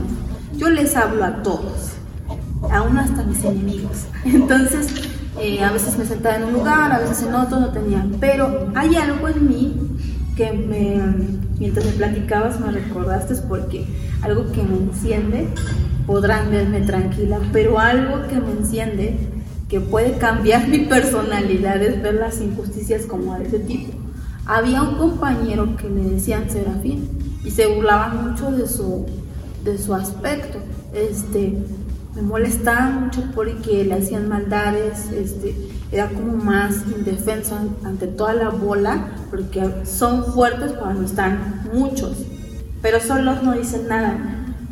Yo 0.57 0.69
les 0.69 0.95
hablo 0.95 1.23
a 1.23 1.43
todos, 1.43 1.91
aún 2.71 2.97
hasta 2.97 3.23
mis 3.23 3.43
enemigos. 3.43 4.05
Entonces, 4.25 4.87
eh, 5.39 5.63
a 5.63 5.71
veces 5.71 5.97
me 5.97 6.05
sentaba 6.05 6.37
en 6.37 6.45
un 6.45 6.53
lugar, 6.53 6.91
a 6.91 6.99
veces 6.99 7.23
en 7.23 7.35
otro, 7.35 7.59
no 7.59 7.69
tenía. 7.69 8.05
Pero 8.19 8.71
hay 8.75 8.95
algo 8.95 9.27
en 9.27 9.47
mí 9.47 9.75
que 10.35 10.51
me, 10.51 11.01
mientras 11.59 11.85
me 11.85 11.91
platicabas 11.91 12.59
me 12.59 12.71
recordaste 12.71 13.35
porque 13.47 13.85
algo 14.21 14.51
que 14.51 14.63
me 14.63 14.77
enciende, 14.77 15.47
podrán 16.07 16.49
verme 16.49 16.81
tranquila, 16.81 17.39
pero 17.53 17.79
algo 17.79 18.27
que 18.27 18.39
me 18.39 18.51
enciende, 18.51 19.17
que 19.67 19.79
puede 19.79 20.17
cambiar 20.17 20.67
mi 20.69 20.79
personalidad, 20.79 21.81
es 21.81 22.01
ver 22.01 22.15
las 22.15 22.41
injusticias 22.41 23.03
como 23.03 23.37
de 23.37 23.47
ese 23.47 23.59
tipo. 23.59 24.08
Había 24.49 24.81
un 24.81 24.95
compañero 24.95 25.77
que 25.77 25.87
me 25.87 26.01
decían 26.01 26.49
Serafín 26.49 27.07
y 27.45 27.51
se 27.51 27.67
burlaban 27.67 28.31
mucho 28.31 28.51
de 28.51 28.67
su, 28.67 29.05
de 29.63 29.77
su 29.77 29.93
aspecto. 29.93 30.57
Este, 30.91 31.53
me 32.15 32.23
molestaba 32.23 32.89
mucho 32.89 33.25
porque 33.35 33.85
le 33.85 33.93
hacían 33.93 34.27
maldades, 34.27 35.11
este, 35.11 35.55
era 35.91 36.09
como 36.09 36.33
más 36.43 36.77
indefenso 36.97 37.59
ante 37.83 38.07
toda 38.07 38.33
la 38.33 38.49
bola, 38.49 39.09
porque 39.29 39.85
son 39.85 40.25
fuertes 40.33 40.71
cuando 40.71 41.05
están 41.05 41.69
muchos, 41.71 42.17
pero 42.81 42.99
solos 42.99 43.43
no 43.43 43.53
dicen 43.53 43.87
nada. 43.87 44.17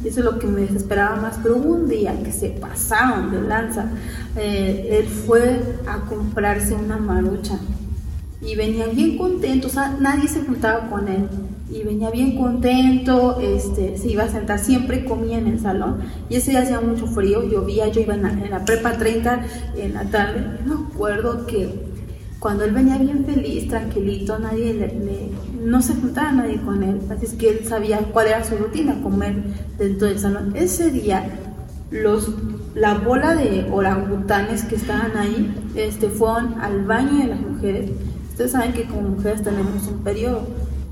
Eso 0.03 0.21
es 0.21 0.25
lo 0.25 0.39
que 0.39 0.47
me 0.47 0.61
desesperaba 0.61 1.17
más. 1.17 1.39
Pero 1.43 1.55
un 1.57 1.87
día 1.87 2.19
que 2.23 2.31
se 2.31 2.49
pasaron 2.49 3.29
de 3.29 3.41
lanza. 3.41 3.91
Eh, 4.35 4.99
él 4.99 5.07
fue 5.07 5.61
a 5.87 5.99
comprarse 6.01 6.73
una 6.73 6.97
marucha 6.97 7.59
y 8.41 8.55
venía 8.55 8.87
bien 8.87 9.17
contento, 9.17 9.67
o 9.67 9.71
sea, 9.71 9.97
nadie 9.99 10.27
se 10.27 10.41
juntaba 10.41 10.89
con 10.89 11.07
él 11.07 11.27
y 11.69 11.83
venía 11.83 12.11
bien 12.11 12.37
contento, 12.37 13.39
este, 13.41 13.97
se 13.97 14.09
iba 14.09 14.23
a 14.23 14.29
sentar, 14.29 14.59
siempre 14.59 15.05
comía 15.05 15.37
en 15.37 15.47
el 15.47 15.59
salón 15.59 16.01
y 16.29 16.35
ese 16.35 16.51
día 16.51 16.61
hacía 16.61 16.79
mucho 16.79 17.07
frío, 17.07 17.43
llovía, 17.43 17.87
yo 17.87 18.01
iba 18.01 18.13
en 18.13 18.49
la, 18.51 18.63
prepa 18.63 18.93
30 18.93 19.45
en 19.77 19.93
la 19.93 20.05
tarde, 20.05 20.45
me 20.65 20.75
acuerdo 20.75 21.47
que 21.47 21.87
cuando 22.39 22.63
él 22.63 22.71
venía 22.71 22.99
bien 22.99 23.25
feliz, 23.25 23.67
tranquilito, 23.67 24.37
nadie 24.37 24.73
le, 24.73 25.31
no 25.63 25.81
se 25.81 25.95
juntaba 25.95 26.31
nadie 26.31 26.61
con 26.61 26.83
él, 26.83 26.99
así 27.09 27.25
es 27.25 27.33
que 27.33 27.49
él 27.49 27.59
sabía 27.65 27.97
cuál 28.13 28.27
era 28.27 28.43
su 28.43 28.55
rutina, 28.55 29.01
comer 29.01 29.35
dentro 29.79 30.07
del 30.07 30.19
salón. 30.19 30.53
Ese 30.55 30.91
día 30.91 31.25
los 31.89 32.29
la 32.77 32.93
bola 32.95 33.33
de 33.33 33.67
orangutanes 33.71 34.63
que 34.63 34.75
estaban 34.75 35.17
ahí 35.17 35.51
este, 35.75 36.09
fueron 36.09 36.61
al 36.61 36.85
baño 36.85 37.17
de 37.19 37.27
las 37.27 37.39
mujeres. 37.39 37.89
Ustedes 38.37 38.51
saben 38.51 38.71
que 38.73 38.83
como 38.83 39.01
mujeres 39.01 39.41
tenemos 39.41 39.87
un 39.87 40.03
periodo 40.03 40.43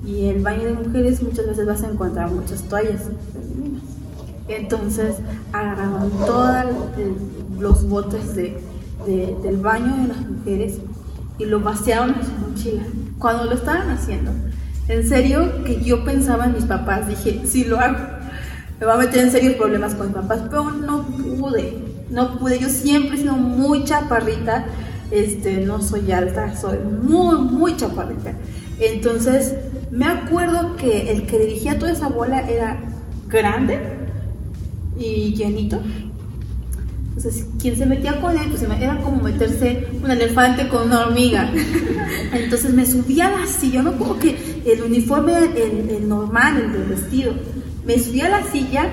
y 0.04 0.30
el 0.30 0.42
baño 0.42 0.64
de 0.64 0.74
mujeres 0.74 1.22
muchas 1.22 1.46
veces 1.46 1.68
vas 1.68 1.84
a 1.84 1.92
encontrar 1.92 2.32
muchas 2.32 2.64
toallas 2.64 3.04
Entonces 4.48 5.18
agarraron 5.54 6.10
todos 6.25 6.66
los 7.60 7.88
botes 7.88 8.36
de, 8.36 8.58
del 9.44 9.58
baño 9.58 9.96
de 9.96 10.08
las 10.08 10.28
mujeres 10.28 10.78
y 11.38 11.46
lo 11.46 11.60
vaciaron 11.60 12.16
en 12.16 12.25
su 12.25 12.32
mochila. 12.32 12.82
Cuando 13.20 13.46
lo 13.46 13.54
estaban 13.54 13.92
haciendo, 13.92 14.32
en 14.88 15.08
serio 15.08 15.64
que 15.64 15.84
yo 15.84 16.04
pensaba 16.04 16.46
en 16.46 16.54
mis 16.54 16.66
papás, 16.66 17.08
dije, 17.08 17.44
si 17.46 17.66
lo 17.66 17.80
hago, 17.80 18.08
me 18.80 18.88
va 18.88 18.96
a 18.96 18.98
meter 18.98 19.24
en 19.24 19.30
serios 19.30 19.54
problemas 19.54 19.94
con 19.94 20.08
mis 20.08 20.16
papás, 20.16 20.40
pero 20.50 20.72
no 20.72 21.04
pude, 21.04 21.78
no 22.10 22.40
pude. 22.40 22.58
Yo 22.58 22.70
siempre 22.70 23.18
he 23.18 23.22
sido 23.22 23.34
muy 23.34 23.84
chaparrita, 23.84 24.66
este, 25.12 25.58
no 25.58 25.82
soy 25.82 26.12
alta, 26.12 26.56
soy 26.56 26.78
muy, 26.80 27.38
muy 27.38 27.76
chaparrita. 27.78 28.34
Entonces, 28.80 29.56
me 29.92 30.06
acuerdo 30.06 30.76
que 30.76 31.12
el 31.12 31.26
que 31.26 31.40
dirigía 31.40 31.80
toda 31.80 31.92
esa 31.92 32.10
bola 32.10 32.50
era 32.50 32.80
grande 33.28 33.80
y 34.98 35.34
llenito. 35.34 35.80
Entonces, 37.16 37.46
quien 37.62 37.78
se 37.78 37.86
metía 37.86 38.20
con 38.20 38.38
él, 38.38 38.50
pues 38.50 38.62
era 38.64 38.98
como 39.02 39.24
meterse 39.24 39.88
un 40.04 40.12
elefante 40.12 40.68
con 40.68 40.88
una 40.88 41.08
hormiga. 41.08 41.50
Entonces 42.34 42.74
me 42.74 42.86
subía 42.86 43.28
a 43.28 43.40
la 43.40 43.48
silla, 43.48 43.82
no 43.82 43.98
como 43.98 44.20
que 44.20 44.36
el 44.66 44.84
uniforme, 44.84 45.34
el, 45.38 45.90
el 45.90 46.10
normal, 46.10 46.58
el 46.58 46.74
del 46.74 46.84
vestido. 46.84 47.34
Me 47.86 47.98
subía 48.00 48.26
a 48.26 48.42
la 48.42 48.52
silla 48.52 48.90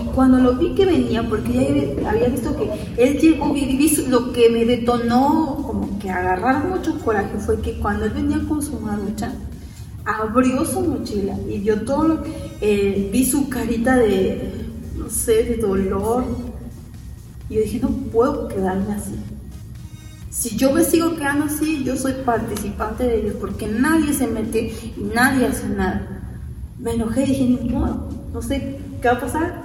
y 0.00 0.04
cuando 0.14 0.38
lo 0.38 0.54
vi 0.54 0.74
que 0.74 0.86
venía, 0.86 1.28
porque 1.28 1.96
ya 2.02 2.10
había 2.10 2.28
visto 2.28 2.56
que 2.56 2.70
él 2.96 3.18
llegó 3.18 3.56
y 3.56 4.06
lo 4.08 4.32
que 4.32 4.50
me 4.50 4.64
detonó 4.64 5.62
como 5.66 5.98
que 5.98 6.10
agarrar 6.10 6.68
mucho 6.68 6.98
coraje 7.00 7.38
fue 7.38 7.60
que 7.60 7.78
cuando 7.78 8.04
él 8.04 8.12
venía 8.12 8.40
con 8.48 8.62
su 8.62 8.78
marucha, 8.80 9.32
abrió 10.04 10.64
su 10.64 10.80
mochila 10.80 11.36
y 11.48 11.58
vio 11.58 11.82
todo 11.82 12.08
lo 12.08 12.22
que 12.22 12.30
eh, 12.60 13.10
vi 13.12 13.24
su 13.24 13.48
carita 13.48 13.96
de, 13.96 14.66
no 14.96 15.08
sé, 15.08 15.44
de 15.44 15.56
dolor. 15.56 16.24
Y 17.48 17.54
yo 17.54 17.60
dije, 17.60 17.80
no 17.80 17.88
puedo 17.88 18.48
quedarme 18.48 18.94
así. 18.94 19.14
Si 20.30 20.56
yo 20.56 20.72
me 20.72 20.82
sigo 20.82 21.14
quedando 21.14 21.44
así, 21.44 21.84
yo 21.84 21.96
soy 21.96 22.14
participante 22.24 23.04
de 23.04 23.20
ello, 23.20 23.38
porque 23.38 23.68
nadie 23.68 24.12
se 24.12 24.26
mete 24.26 24.74
y 24.96 25.00
nadie 25.14 25.46
hace 25.46 25.68
nada. 25.68 26.22
Me 26.78 26.94
enojé 26.94 27.22
y 27.22 27.26
dije, 27.26 27.70
modo, 27.70 28.08
no 28.32 28.42
sé 28.42 28.78
qué 29.00 29.08
va 29.08 29.14
a 29.14 29.20
pasar. 29.20 29.63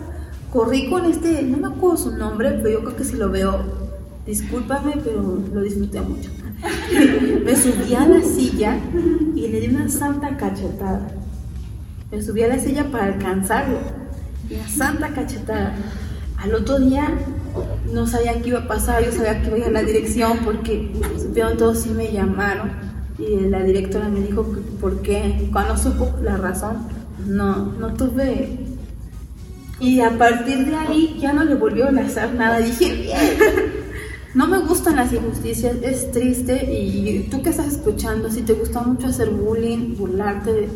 Corrí 0.51 0.89
con 0.89 1.05
este, 1.05 1.43
no 1.43 1.57
me 1.57 1.67
acuerdo 1.67 1.97
su 1.97 2.17
nombre, 2.17 2.51
pero 2.63 2.69
yo 2.69 2.79
creo 2.81 2.95
que 2.95 3.03
si 3.03 3.17
lo 3.17 3.29
veo, 3.29 3.63
discúlpame, 4.25 4.95
pero 5.03 5.39
lo 5.53 5.61
disfruté 5.61 6.01
mucho. 6.01 6.31
me 7.45 7.55
subí 7.55 7.93
a 7.93 8.07
la 8.07 8.21
silla 8.21 8.77
y 9.35 9.47
le 9.47 9.61
di 9.61 9.67
una 9.67 9.87
santa 9.89 10.35
cachetada. 10.37 11.07
Me 12.11 12.21
subí 12.21 12.41
a 12.41 12.47
la 12.47 12.59
silla 12.59 12.85
para 12.91 13.05
alcanzarlo. 13.05 13.77
Una 14.49 14.67
santa 14.67 15.09
cachetada. 15.09 15.75
Al 16.37 16.55
otro 16.55 16.79
día 16.79 17.11
no 17.93 18.07
sabía 18.07 18.41
qué 18.41 18.49
iba 18.49 18.59
a 18.59 18.67
pasar, 18.67 19.03
yo 19.03 19.11
sabía 19.11 19.41
que 19.41 19.47
iba 19.47 19.55
a 19.55 19.59
ir 19.59 19.65
a 19.65 19.71
la 19.71 19.83
dirección 19.83 20.39
porque 20.43 20.91
supieron 21.17 21.57
todos 21.57 21.85
y 21.85 21.89
me 21.89 22.11
llamaron. 22.11 22.71
Y 23.19 23.41
la 23.49 23.61
directora 23.63 24.09
me 24.09 24.21
dijo 24.21 24.45
por 24.81 25.01
qué. 25.01 25.49
Cuando 25.51 25.77
supo 25.77 26.11
la 26.23 26.37
razón, 26.37 26.87
no, 27.27 27.73
no 27.73 27.93
tuve. 27.93 28.68
Y 29.79 30.01
a 30.01 30.17
partir 30.17 30.65
de 30.65 30.75
ahí 30.75 31.17
ya 31.19 31.33
no 31.33 31.43
le 31.43 31.55
volvió 31.55 31.85
a 31.85 32.01
hacer 32.01 32.33
nada. 32.33 32.59
Dije, 32.59 32.93
bien. 32.93 33.17
No 34.35 34.45
me 34.45 34.59
gustan 34.59 34.97
las 34.97 35.11
injusticias, 35.11 35.77
es 35.81 36.11
triste 36.11 36.71
y 36.71 37.27
tú 37.31 37.41
que 37.41 37.49
estás 37.49 37.65
escuchando, 37.65 38.29
si 38.29 38.43
te 38.43 38.53
gusta 38.53 38.81
mucho 38.81 39.07
hacer 39.07 39.31
bullying, 39.31 39.95
burlarte, 39.97 40.69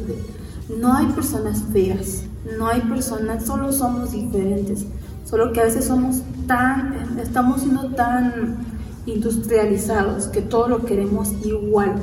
no 0.80 0.92
hay 0.92 1.06
personas 1.08 1.62
feas, 1.72 2.24
no 2.58 2.68
hay 2.68 2.82
personas, 2.82 3.46
solo 3.46 3.72
somos 3.72 4.12
diferentes, 4.12 4.86
solo 5.24 5.54
que 5.54 5.62
a 5.62 5.66
veces 5.66 5.86
somos 5.86 6.24
tan, 6.48 7.20
estamos 7.20 7.62
siendo 7.62 7.90
tan 7.92 8.58
industrializados 9.06 10.28
que 10.30 10.42
todo 10.42 10.68
lo 10.68 10.86
queremos 10.86 11.32
igual. 11.46 11.94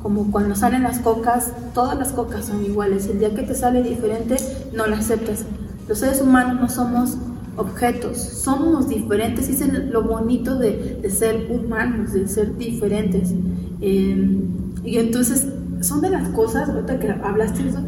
Como 0.00 0.30
cuando 0.30 0.54
salen 0.54 0.84
las 0.84 0.98
cocas, 0.98 1.52
todas 1.74 1.98
las 1.98 2.12
cocas 2.12 2.46
son 2.46 2.64
iguales. 2.64 3.06
El 3.06 3.20
día 3.20 3.34
que 3.34 3.42
te 3.42 3.54
sale 3.54 3.82
diferente, 3.82 4.36
no 4.72 4.86
la 4.86 4.98
aceptas. 4.98 5.44
Los 5.92 5.98
seres 5.98 6.22
humanos 6.22 6.58
no 6.58 6.70
somos 6.70 7.18
objetos. 7.54 8.16
Somos 8.16 8.88
diferentes 8.88 9.50
y 9.50 9.52
es 9.52 9.90
lo 9.90 10.02
bonito 10.02 10.56
de, 10.56 11.06
ser 11.10 11.48
humanos, 11.50 12.14
de 12.14 12.26
ser 12.28 12.56
diferentes. 12.56 13.34
Eh, 13.82 14.40
y 14.84 14.96
entonces 14.96 15.48
son 15.82 16.00
de 16.00 16.08
las 16.08 16.30
cosas, 16.30 16.70
ahorita 16.70 16.98
que 16.98 17.10
hablaste 17.10 17.64
de 17.64 17.68
eso, 17.68 17.80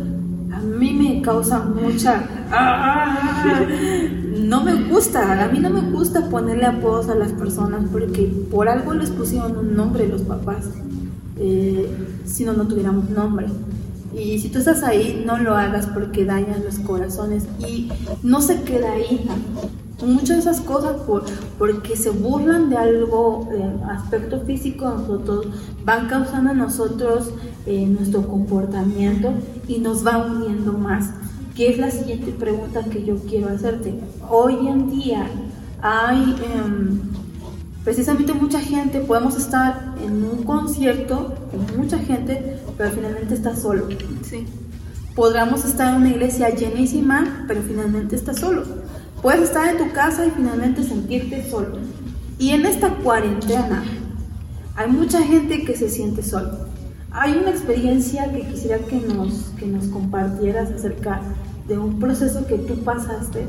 a 0.52 0.60
mí 0.60 0.92
me 0.92 1.22
causa 1.22 1.60
mucha... 1.60 2.28
no 4.38 4.62
me 4.62 4.82
gusta, 4.82 5.42
a 5.42 5.48
mí 5.48 5.58
no 5.58 5.70
me 5.70 5.80
gusta 5.90 6.28
ponerle 6.28 6.66
apodos 6.66 7.08
a 7.08 7.14
las 7.14 7.32
personas 7.32 7.86
porque 7.90 8.30
por 8.50 8.68
algo 8.68 8.92
les 8.92 9.08
pusieron 9.08 9.56
un 9.56 9.74
nombre 9.74 10.06
los 10.08 10.20
papás, 10.20 10.66
eh, 11.38 11.88
si 12.26 12.44
no, 12.44 12.52
no 12.52 12.68
tuviéramos 12.68 13.08
nombre. 13.08 13.46
Y 14.16 14.38
si 14.38 14.48
tú 14.48 14.58
estás 14.58 14.82
ahí, 14.82 15.22
no 15.26 15.38
lo 15.38 15.56
hagas 15.56 15.86
porque 15.86 16.24
dañas 16.24 16.62
los 16.64 16.78
corazones. 16.80 17.44
Y 17.58 17.90
no 18.22 18.40
se 18.40 18.62
queda 18.62 18.92
ahí. 18.92 19.26
Muchas 20.04 20.44
de 20.44 20.50
esas 20.50 20.60
cosas, 20.60 20.96
por, 21.02 21.24
porque 21.58 21.96
se 21.96 22.10
burlan 22.10 22.68
de 22.68 22.76
algo, 22.76 23.48
de 23.50 23.64
aspecto 23.90 24.40
físico 24.40 24.88
nosotros, 24.88 25.46
van 25.84 26.08
causando 26.08 26.50
a 26.50 26.54
nosotros 26.54 27.30
eh, 27.66 27.86
nuestro 27.86 28.26
comportamiento 28.26 29.32
y 29.68 29.78
nos 29.78 30.06
va 30.06 30.18
uniendo 30.18 30.72
más. 30.72 31.10
¿qué 31.54 31.70
es 31.70 31.78
la 31.78 31.90
siguiente 31.90 32.32
pregunta 32.32 32.84
que 32.84 33.04
yo 33.04 33.16
quiero 33.28 33.48
hacerte? 33.48 33.94
Hoy 34.28 34.66
en 34.66 34.90
día 34.90 35.26
hay 35.80 36.36
em, 36.42 37.00
precisamente 37.84 38.32
mucha 38.32 38.60
gente, 38.60 39.00
podemos 39.00 39.36
estar 39.36 39.94
en 40.02 40.24
un 40.24 40.42
concierto 40.42 41.34
con 41.50 41.78
mucha 41.78 41.98
gente, 41.98 42.58
pero 42.76 42.90
finalmente 42.90 43.34
está 43.34 43.54
solo. 43.54 43.88
Sí. 44.22 44.46
Podríamos 45.14 45.64
estar 45.64 45.94
en 45.94 46.00
una 46.00 46.10
iglesia 46.10 46.48
llenísima, 46.48 47.44
pero 47.46 47.62
finalmente 47.62 48.16
está 48.16 48.34
solo. 48.34 48.64
Puedes 49.22 49.42
estar 49.42 49.68
en 49.68 49.78
tu 49.78 49.92
casa 49.92 50.26
y 50.26 50.30
finalmente 50.30 50.82
sentirte 50.82 51.48
solo. 51.48 51.78
Y 52.38 52.50
en 52.50 52.66
esta 52.66 52.90
cuarentena 52.96 53.84
hay 54.76 54.90
mucha 54.90 55.22
gente 55.22 55.64
que 55.64 55.76
se 55.76 55.88
siente 55.88 56.22
solo. 56.22 56.66
Hay 57.12 57.32
una 57.34 57.50
experiencia 57.50 58.32
que 58.32 58.40
quisiera 58.40 58.78
que 58.78 58.96
nos, 58.96 59.52
que 59.56 59.66
nos 59.66 59.86
compartieras 59.86 60.72
acerca 60.72 61.22
de 61.68 61.78
un 61.78 62.00
proceso 62.00 62.44
que 62.46 62.58
tú 62.58 62.82
pasaste 62.82 63.46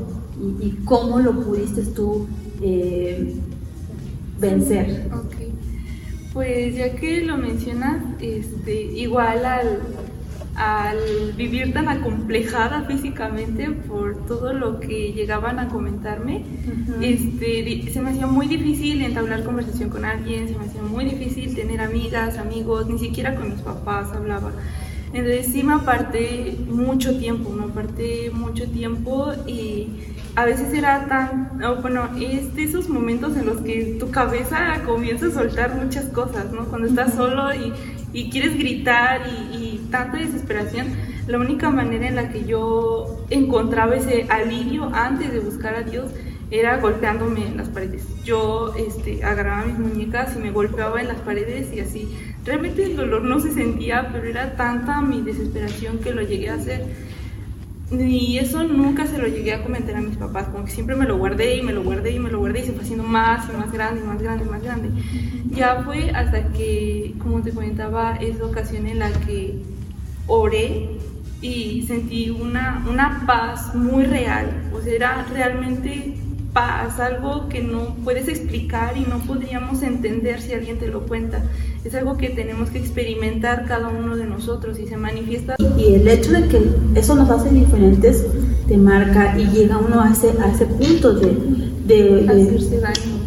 y, 0.60 0.70
cómo 0.84 1.18
lo 1.18 1.32
pudiste 1.32 1.82
tú 1.82 2.26
eh, 2.62 3.34
vencer. 4.38 5.08
Ok. 5.12 5.34
Pues 6.32 6.76
ya 6.76 6.94
que 6.94 7.22
lo 7.22 7.38
mencionas, 7.38 8.02
este, 8.20 8.82
igual 8.82 9.44
al, 9.46 9.80
al 10.54 11.32
vivir 11.34 11.72
tan 11.72 11.88
acomplejada 11.88 12.82
físicamente 12.82 13.70
por 13.70 14.26
todo 14.26 14.52
lo 14.52 14.78
que 14.78 15.12
llegaban 15.12 15.58
a 15.58 15.68
comentarme, 15.68 16.44
este, 17.00 17.90
se 17.90 18.00
me 18.02 18.10
hacía 18.10 18.26
muy 18.26 18.48
difícil 18.48 19.00
entablar 19.02 19.44
conversación 19.44 19.88
con 19.88 20.04
alguien, 20.04 20.48
se 20.48 20.58
me 20.58 20.66
hacía 20.66 20.82
muy 20.82 21.06
difícil 21.06 21.54
tener 21.54 21.80
amigas, 21.80 22.36
amigos, 22.36 22.86
ni 22.86 22.98
siquiera 22.98 23.34
con 23.34 23.50
mis 23.50 23.60
papás 23.60 24.12
hablaba. 24.12 24.52
Entonces 25.12 25.46
sí 25.46 25.62
me 25.62 25.72
aparté 25.72 26.56
mucho 26.68 27.18
tiempo, 27.18 27.50
me 27.50 27.64
aparté 27.64 28.30
mucho 28.30 28.68
tiempo 28.68 29.32
y 29.46 29.88
a 30.36 30.44
veces 30.44 30.72
era 30.74 31.06
tan, 31.06 31.58
bueno, 31.80 32.10
es 32.20 32.54
de 32.54 32.64
esos 32.64 32.90
momentos 32.90 33.34
en 33.36 33.46
los 33.46 33.62
que 33.62 33.96
tu 33.98 34.10
cabeza 34.10 34.82
comienza 34.84 35.26
a 35.26 35.30
soltar 35.30 35.74
muchas 35.74 36.04
cosas, 36.10 36.52
¿no? 36.52 36.66
Cuando 36.66 36.86
estás 36.86 37.14
solo 37.14 37.54
y, 37.54 37.72
y 38.12 38.28
quieres 38.28 38.56
gritar 38.58 39.22
y, 39.26 39.56
y, 39.56 39.88
tanta 39.90 40.18
desesperación, 40.18 40.88
la 41.26 41.38
única 41.38 41.70
manera 41.70 42.06
en 42.06 42.16
la 42.16 42.28
que 42.28 42.44
yo 42.44 43.24
encontraba 43.30 43.96
ese 43.96 44.26
alivio 44.28 44.90
antes 44.92 45.32
de 45.32 45.40
buscar 45.40 45.74
a 45.74 45.82
Dios 45.82 46.10
era 46.50 46.76
golpeándome 46.78 47.46
en 47.46 47.56
las 47.56 47.68
paredes. 47.68 48.04
Yo 48.22 48.74
este, 48.76 49.24
agarraba 49.24 49.64
mis 49.64 49.78
muñecas 49.78 50.36
y 50.36 50.38
me 50.38 50.50
golpeaba 50.50 51.00
en 51.00 51.08
las 51.08 51.20
paredes 51.20 51.72
y 51.74 51.80
así. 51.80 52.14
Realmente 52.44 52.84
el 52.84 52.96
dolor 52.96 53.22
no 53.22 53.40
se 53.40 53.52
sentía, 53.52 54.10
pero 54.12 54.26
era 54.26 54.54
tanta 54.54 55.00
mi 55.00 55.22
desesperación 55.22 55.98
que 55.98 56.12
lo 56.12 56.22
llegué 56.22 56.50
a 56.50 56.54
hacer. 56.54 56.84
Y 57.90 58.38
eso 58.38 58.64
nunca 58.64 59.06
se 59.06 59.16
lo 59.16 59.28
llegué 59.28 59.52
a 59.52 59.62
comentar 59.62 59.94
a 59.94 60.00
mis 60.00 60.16
papás, 60.16 60.48
como 60.48 60.64
que 60.64 60.72
siempre 60.72 60.96
me 60.96 61.06
lo 61.06 61.18
guardé 61.18 61.56
y 61.56 61.62
me 61.62 61.72
lo 61.72 61.84
guardé 61.84 62.12
y 62.12 62.18
me 62.18 62.30
lo 62.30 62.40
guardé 62.40 62.60
y 62.60 62.64
se 62.64 62.72
fue 62.72 62.82
haciendo 62.82 63.04
más 63.04 63.48
y 63.48 63.56
más 63.56 63.70
grande 63.70 64.00
y 64.00 64.04
más 64.04 64.20
grande 64.20 64.44
y 64.44 64.48
más 64.48 64.62
grande. 64.62 64.90
Ya 65.50 65.82
fue 65.84 66.10
hasta 66.10 66.48
que, 66.48 67.14
como 67.18 67.42
te 67.42 67.52
comentaba, 67.52 68.16
esa 68.16 68.44
ocasión 68.44 68.88
en 68.88 68.98
la 68.98 69.12
que 69.12 69.62
oré 70.26 70.98
y 71.40 71.84
sentí 71.86 72.30
una, 72.30 72.84
una 72.90 73.24
paz 73.24 73.72
muy 73.74 74.04
real, 74.04 74.50
o 74.74 74.80
sea, 74.80 74.92
era 74.92 75.26
realmente 75.32 76.16
paz, 76.52 76.98
algo 76.98 77.48
que 77.48 77.62
no 77.62 77.94
puedes 78.02 78.28
explicar 78.28 78.96
y 78.96 79.02
no 79.02 79.18
podríamos 79.18 79.82
entender 79.82 80.40
si 80.40 80.54
alguien 80.54 80.78
te 80.78 80.88
lo 80.88 81.02
cuenta. 81.02 81.44
Es 81.86 81.94
algo 81.94 82.16
que 82.16 82.30
tenemos 82.30 82.70
que 82.70 82.78
experimentar 82.78 83.64
cada 83.64 83.86
uno 83.86 84.16
de 84.16 84.26
nosotros 84.26 84.76
y 84.80 84.88
se 84.88 84.96
manifiesta. 84.96 85.54
Y 85.78 85.94
el 85.94 86.08
hecho 86.08 86.32
de 86.32 86.48
que 86.48 86.60
eso 86.96 87.14
nos 87.14 87.30
hace 87.30 87.48
diferentes 87.50 88.26
te 88.66 88.76
marca 88.76 89.38
y 89.38 89.46
llega 89.46 89.78
uno 89.78 90.00
a 90.00 90.10
ese, 90.10 90.32
a 90.42 90.50
ese 90.50 90.66
punto 90.66 91.12
de, 91.12 91.36
de, 91.86 92.28
hacerse 92.28 92.80
daño. 92.80 93.20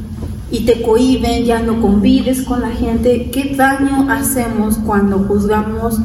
Y 0.51 0.65
te 0.65 0.81
cohiben, 0.81 1.45
ya 1.45 1.61
no 1.61 1.79
convives 1.79 2.41
con 2.41 2.59
la 2.59 2.71
gente. 2.71 3.31
¿Qué 3.31 3.55
daño 3.55 4.11
hacemos 4.11 4.77
cuando 4.79 5.19
juzgamos 5.19 5.97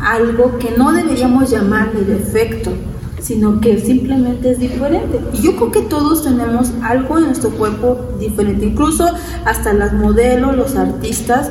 algo 0.00 0.56
que 0.56 0.70
no 0.78 0.92
deberíamos 0.92 1.50
llamarle 1.50 2.04
defecto? 2.04 2.72
sino 3.20 3.60
que 3.60 3.80
simplemente 3.80 4.52
es 4.52 4.60
diferente. 4.60 5.20
Y 5.34 5.42
yo 5.42 5.56
creo 5.56 5.72
que 5.72 5.80
todos 5.82 6.22
tenemos 6.22 6.70
algo 6.82 7.18
en 7.18 7.24
nuestro 7.24 7.50
cuerpo 7.50 7.98
diferente, 8.18 8.64
incluso 8.64 9.06
hasta 9.44 9.72
las 9.72 9.92
modelos, 9.92 10.56
los 10.56 10.76
artistas 10.76 11.50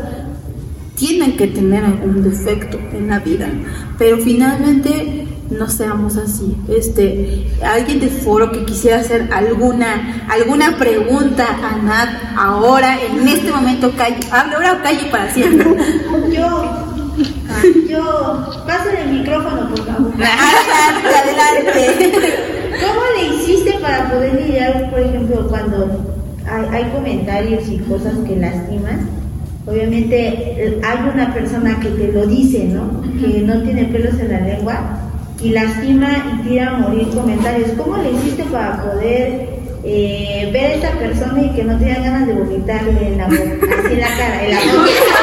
tienen 0.97 1.37
que 1.37 1.47
tener 1.47 1.85
algún 1.85 2.23
defecto 2.23 2.79
en 2.91 3.07
la 3.07 3.19
vida, 3.19 3.47
pero 3.97 4.17
finalmente 4.17 5.27
no 5.49 5.69
seamos 5.69 6.17
así. 6.17 6.57
Este, 6.67 7.47
alguien 7.63 7.99
de 7.99 8.07
foro 8.07 8.51
que 8.51 8.65
quisiera 8.65 8.99
hacer 8.99 9.29
alguna 9.31 10.25
alguna 10.29 10.77
pregunta 10.77 11.45
a 11.47 11.77
Nat 11.77 12.09
ahora 12.35 12.97
en 13.01 13.27
este 13.27 13.51
momento 13.51 13.93
calle, 13.95 14.19
ahora 14.31 14.81
calle 14.83 15.07
para 15.09 15.31
siempre. 15.31 15.69
Yo 16.31 16.87
yo, 17.89 18.63
paso 18.67 18.89
el 18.89 19.19
micrófono, 19.19 19.69
por 19.69 19.85
favor. 19.85 20.13
Adelante. 21.23 22.13
¿Cómo 22.79 23.01
le 23.15 23.35
hiciste 23.35 23.73
para 23.79 24.09
poder 24.11 24.35
lidiar, 24.35 24.89
por 24.91 24.99
ejemplo, 24.99 25.47
cuando 25.47 26.15
hay, 26.47 26.83
comentarios 26.91 27.67
y 27.69 27.79
cosas 27.79 28.13
que 28.27 28.35
lastiman? 28.35 29.09
Obviamente 29.67 30.79
hay 30.81 30.97
una 31.13 31.33
persona 31.33 31.77
que 31.81 31.89
te 31.89 32.11
lo 32.13 32.25
dice, 32.25 32.63
¿no? 32.65 33.01
Que 33.19 33.41
no 33.41 33.61
tiene 33.63 33.83
pelos 33.85 34.17
en 34.19 34.31
la 34.31 34.39
lengua 34.39 34.97
y 35.41 35.49
lastima 35.49 36.09
y 36.33 36.47
tira 36.47 36.69
a 36.69 36.77
morir 36.77 37.09
comentarios. 37.09 37.71
¿Cómo 37.77 37.97
le 37.97 38.11
hiciste 38.11 38.43
para 38.45 38.81
poder 38.81 39.49
eh, 39.83 40.49
ver 40.53 40.63
a 40.63 40.73
esta 40.75 40.91
persona 40.91 41.41
y 41.41 41.49
que 41.49 41.65
no 41.65 41.77
tenga 41.77 41.99
ganas 41.99 42.27
de 42.27 42.33
vomitarle 42.33 43.07
en 43.07 43.17
la 43.17 43.25
boca, 43.25 43.75
así 43.83 43.93
en 43.93 43.99
la 43.99 44.07
cara, 44.07 44.45
en 44.45 44.51
la 44.51 44.59
boca? 44.61 45.16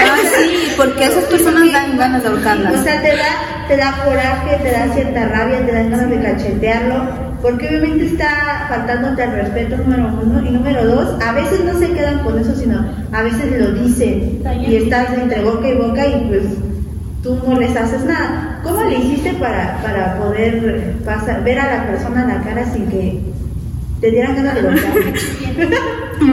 Ah, 0.00 0.16
sí, 0.36 0.72
porque 0.76 1.04
esas 1.04 1.24
personas 1.24 1.72
dan 1.72 1.96
ganas 1.96 2.22
de 2.22 2.28
ahorcarlas. 2.28 2.80
O 2.80 2.82
sea, 2.82 3.00
te 3.02 3.08
da, 3.08 3.66
te 3.68 3.76
da 3.76 4.04
coraje, 4.04 4.58
te 4.62 4.70
da 4.70 4.92
cierta 4.94 5.26
rabia, 5.26 5.64
te 5.64 5.72
dan 5.72 5.90
ganas 5.90 6.10
de 6.10 6.20
cachetearlo, 6.20 7.08
porque 7.42 7.68
obviamente 7.68 8.06
está 8.06 8.66
faltándote 8.68 9.22
al 9.22 9.32
respeto, 9.32 9.76
número 9.76 10.20
uno, 10.22 10.46
y 10.46 10.50
número 10.50 10.84
dos, 10.86 11.22
a 11.22 11.32
veces 11.32 11.64
no 11.64 11.78
se 11.78 11.92
quedan 11.92 12.20
con 12.20 12.38
eso, 12.38 12.54
sino 12.54 12.84
a 13.12 13.22
veces 13.22 13.60
lo 13.60 13.72
dicen, 13.72 14.42
y 14.66 14.76
estás 14.76 15.12
entre 15.12 15.42
boca 15.42 15.68
y 15.68 15.74
boca 15.74 16.06
y 16.06 16.26
pues 16.28 16.44
tú 17.22 17.40
no 17.46 17.58
les 17.58 17.76
haces 17.76 18.04
nada. 18.04 18.60
¿Cómo 18.62 18.82
le 18.84 18.98
hiciste 18.98 19.34
para, 19.34 19.80
para 19.82 20.18
poder 20.18 20.94
pasar, 21.04 21.44
ver 21.44 21.58
a 21.58 21.76
la 21.76 21.86
persona 21.86 22.22
en 22.22 22.28
la 22.28 22.42
cara 22.42 22.64
sin 22.72 22.86
que 22.86 23.20
te 24.00 24.10
dieran 24.10 24.36
ganas 24.36 24.54
de 24.54 24.62
golpear? 24.62 24.92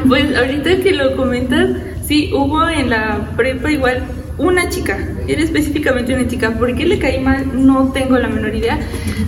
pues 0.08 0.36
ahorita 0.36 0.78
que 0.82 0.92
lo 0.92 1.16
comentas, 1.16 1.70
Sí, 2.08 2.32
hubo 2.34 2.68
en 2.70 2.92
la 2.92 3.32
prepa 3.36 3.72
igual 3.72 4.04
una 4.38 4.70
chica, 4.70 4.98
era 5.28 5.42
específicamente 5.42 6.14
una 6.14 6.28
chica. 6.28 6.52
¿Por 6.52 6.76
qué 6.76 6.86
le 6.86 7.00
caí 7.00 7.20
mal? 7.20 7.66
No 7.66 7.92
tengo 7.94 8.18
la 8.18 8.28
menor 8.28 8.54
idea. 8.54 8.80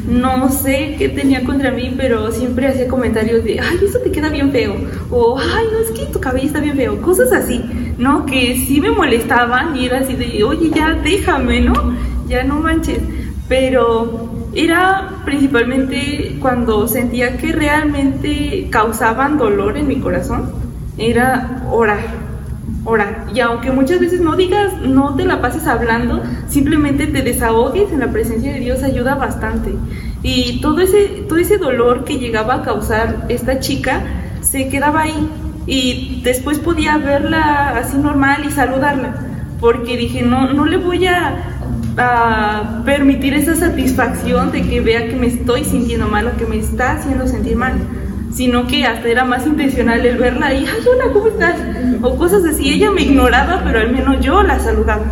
No 0.07 0.49
sé 0.49 0.95
qué 0.97 1.09
tenía 1.09 1.43
contra 1.43 1.71
mí, 1.71 1.93
pero 1.97 2.31
siempre 2.31 2.67
hacía 2.67 2.87
comentarios 2.87 3.43
de, 3.43 3.59
ay, 3.59 3.79
eso 3.83 3.99
te 3.99 4.11
queda 4.11 4.29
bien 4.29 4.51
feo. 4.51 4.75
O, 5.09 5.39
ay, 5.39 5.65
no, 5.71 5.79
es 5.79 5.91
que 5.91 6.05
tu 6.11 6.19
cabello 6.19 6.47
está 6.47 6.59
bien 6.59 6.75
feo. 6.75 7.01
Cosas 7.01 7.31
así, 7.31 7.63
¿no? 7.97 8.25
Que 8.25 8.57
sí 8.67 8.79
me 8.79 8.91
molestaban 8.91 9.75
y 9.75 9.85
era 9.85 9.99
así 9.99 10.13
de, 10.13 10.43
oye, 10.43 10.69
ya 10.69 10.93
déjame, 10.93 11.61
¿no? 11.61 11.95
Ya 12.27 12.43
no 12.43 12.59
manches. 12.59 12.99
Pero 13.47 14.29
era 14.53 15.21
principalmente 15.25 16.37
cuando 16.41 16.87
sentía 16.87 17.37
que 17.37 17.53
realmente 17.53 18.67
causaban 18.69 19.37
dolor 19.37 19.77
en 19.77 19.87
mi 19.87 19.99
corazón. 19.99 20.51
Era 20.97 21.63
orar 21.71 22.26
orar. 22.87 23.25
Y 23.33 23.41
aunque 23.41 23.69
muchas 23.71 23.99
veces 23.99 24.21
no 24.21 24.35
digas, 24.35 24.81
no 24.81 25.15
te 25.15 25.25
la 25.25 25.41
pases 25.41 25.67
hablando, 25.67 26.23
simplemente 26.47 27.05
te 27.05 27.21
desahogues 27.21 27.91
en 27.91 27.99
la 27.99 28.07
presencia 28.07 28.53
de 28.53 28.61
Dios 28.61 28.81
ayuda 28.81 29.15
bastante. 29.15 29.75
Y 30.23 30.61
todo 30.61 30.79
ese, 30.79 31.25
todo 31.27 31.37
ese 31.37 31.57
dolor 31.57 32.05
que 32.05 32.17
llegaba 32.17 32.55
a 32.55 32.61
causar 32.63 33.25
esta 33.27 33.59
chica 33.59 34.01
se 34.41 34.69
quedaba 34.69 35.01
ahí. 35.01 35.29
Y 35.65 36.21
después 36.23 36.59
podía 36.59 36.97
verla 36.97 37.77
así 37.77 37.97
normal 37.97 38.45
y 38.47 38.51
saludarla. 38.51 39.15
Porque 39.59 39.97
dije, 39.97 40.21
no, 40.21 40.53
no 40.53 40.65
le 40.65 40.77
voy 40.77 41.07
a, 41.07 41.43
a 41.97 42.83
permitir 42.85 43.33
esa 43.33 43.55
satisfacción 43.55 44.53
de 44.53 44.61
que 44.61 44.79
vea 44.79 45.09
que 45.09 45.15
me 45.15 45.27
estoy 45.27 45.65
sintiendo 45.65 46.07
mal 46.07 46.27
o 46.27 46.37
que 46.37 46.45
me 46.45 46.57
está 46.57 46.93
haciendo 46.93 47.27
sentir 47.27 47.57
mal 47.57 47.73
sino 48.37 48.67
que 48.67 48.85
hasta 48.85 49.07
era 49.07 49.25
más 49.25 49.47
intencional 49.47 50.05
el 50.05 50.17
verla 50.17 50.53
y, 50.53 50.57
ay, 50.57 50.87
hola, 50.87 51.11
¿cómo 51.11 51.27
estás? 51.27 51.55
O 52.03 52.15
cosas 52.17 52.45
así. 52.45 52.71
Ella 52.71 52.91
me 52.91 53.01
ignoraba, 53.01 53.63
pero 53.65 53.79
al 53.79 53.91
menos 53.91 54.23
yo 54.23 54.43
la 54.43 54.59
saludaba. 54.59 55.05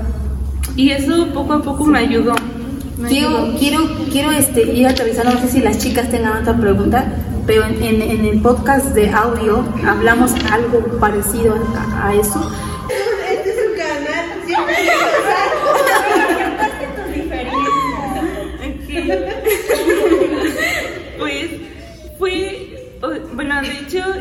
Y 0.76 0.92
eso 0.92 1.28
poco 1.34 1.54
a 1.54 1.64
poco 1.64 1.86
me 1.86 1.98
ayudó. 1.98 2.36
quiero, 3.08 3.56
quiero, 3.58 3.80
quiero 4.12 4.32
este, 4.32 4.62
ir 4.62 4.88
aterrizando, 4.88 5.34
no 5.34 5.40
sé 5.40 5.48
si 5.48 5.60
las 5.60 5.80
chicas 5.80 6.08
tengan 6.12 6.38
otra 6.38 6.56
pregunta, 6.56 7.04
pero 7.48 7.64
en, 7.66 7.82
en, 7.82 8.26
el 8.26 8.42
podcast 8.42 8.94
de 8.94 9.10
audio 9.10 9.66
hablamos 9.88 10.32
algo 10.52 10.82
parecido 11.00 11.56
a, 12.00 12.14
eso. 12.14 12.52
Este 13.28 13.50
es 13.50 13.56
un 13.68 13.76
canal, 13.76 14.26
siempre 14.46 14.76
tus 16.96 17.16
diferencias. 17.16 17.86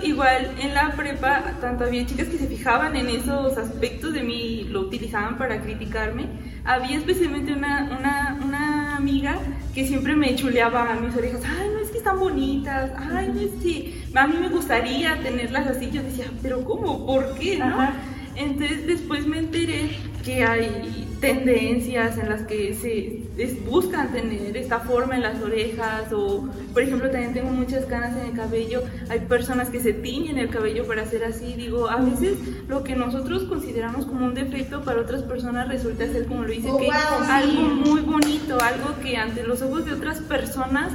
igual 0.02 0.50
en 0.60 0.74
la 0.74 0.92
prepa, 1.74 1.84
tanto 1.84 1.84
había 1.84 2.06
chicas 2.06 2.28
que 2.28 2.38
se 2.38 2.46
fijaban 2.46 2.96
en 2.96 3.08
esos 3.08 3.56
aspectos 3.58 4.12
de 4.12 4.22
mí, 4.22 4.66
lo 4.70 4.80
utilizaban 4.80 5.36
para 5.36 5.60
criticarme. 5.60 6.26
Había 6.64 6.96
especialmente 6.96 7.52
una, 7.52 7.96
una, 7.98 8.38
una 8.44 8.96
amiga 8.96 9.38
que 9.74 9.86
siempre 9.86 10.14
me 10.14 10.34
chuleaba 10.36 10.92
a 10.92 11.00
mis 11.00 11.14
orejas, 11.16 11.42
ay, 11.44 11.68
no 11.72 11.80
es 11.80 11.90
que 11.90 11.98
están 11.98 12.18
bonitas, 12.18 12.90
ay, 12.96 13.30
no 13.34 13.40
es 13.40 13.50
que 13.62 13.94
a 14.14 14.26
mí 14.26 14.36
me 14.40 14.48
gustaría 14.48 15.20
tenerlas 15.22 15.66
así. 15.66 15.90
Yo 15.90 16.02
decía, 16.02 16.26
pero 16.42 16.64
¿cómo? 16.64 17.06
¿Por 17.06 17.34
qué? 17.38 17.58
¿no? 17.58 17.76
Entonces 18.36 18.86
después 18.86 19.26
me 19.26 19.38
enteré 19.38 19.96
que 20.24 20.44
hay 20.44 21.03
tendencias 21.24 22.18
en 22.18 22.28
las 22.28 22.42
que 22.42 22.74
se 22.74 23.54
buscan 23.66 24.12
tener 24.12 24.56
esta 24.56 24.80
forma 24.80 25.16
en 25.16 25.22
las 25.22 25.40
orejas 25.40 26.12
o 26.12 26.48
por 26.72 26.82
ejemplo 26.82 27.10
también 27.10 27.32
tengo 27.32 27.50
muchas 27.50 27.86
canas 27.86 28.16
en 28.16 28.26
el 28.26 28.36
cabello. 28.36 28.82
Hay 29.08 29.20
personas 29.20 29.70
que 29.70 29.80
se 29.80 29.94
tiñen 29.94 30.38
el 30.38 30.50
cabello 30.50 30.86
para 30.86 31.02
hacer 31.02 31.24
así. 31.24 31.54
Digo 31.54 31.88
a 31.88 31.96
veces 31.96 32.36
lo 32.68 32.84
que 32.84 32.94
nosotros 32.94 33.44
consideramos 33.44 34.04
como 34.04 34.26
un 34.26 34.34
defecto 34.34 34.82
para 34.82 35.00
otras 35.00 35.22
personas 35.22 35.68
resulta 35.68 36.06
ser 36.06 36.26
como 36.26 36.42
lo 36.42 36.50
dice 36.50 36.68
oh, 36.70 36.78
que 36.78 36.90
algo 36.90 37.62
muy 37.62 38.02
bonito 38.02 38.58
algo 38.60 38.94
que 39.02 39.16
ante 39.16 39.42
los 39.44 39.62
ojos 39.62 39.86
de 39.86 39.94
otras 39.94 40.20
personas 40.20 40.92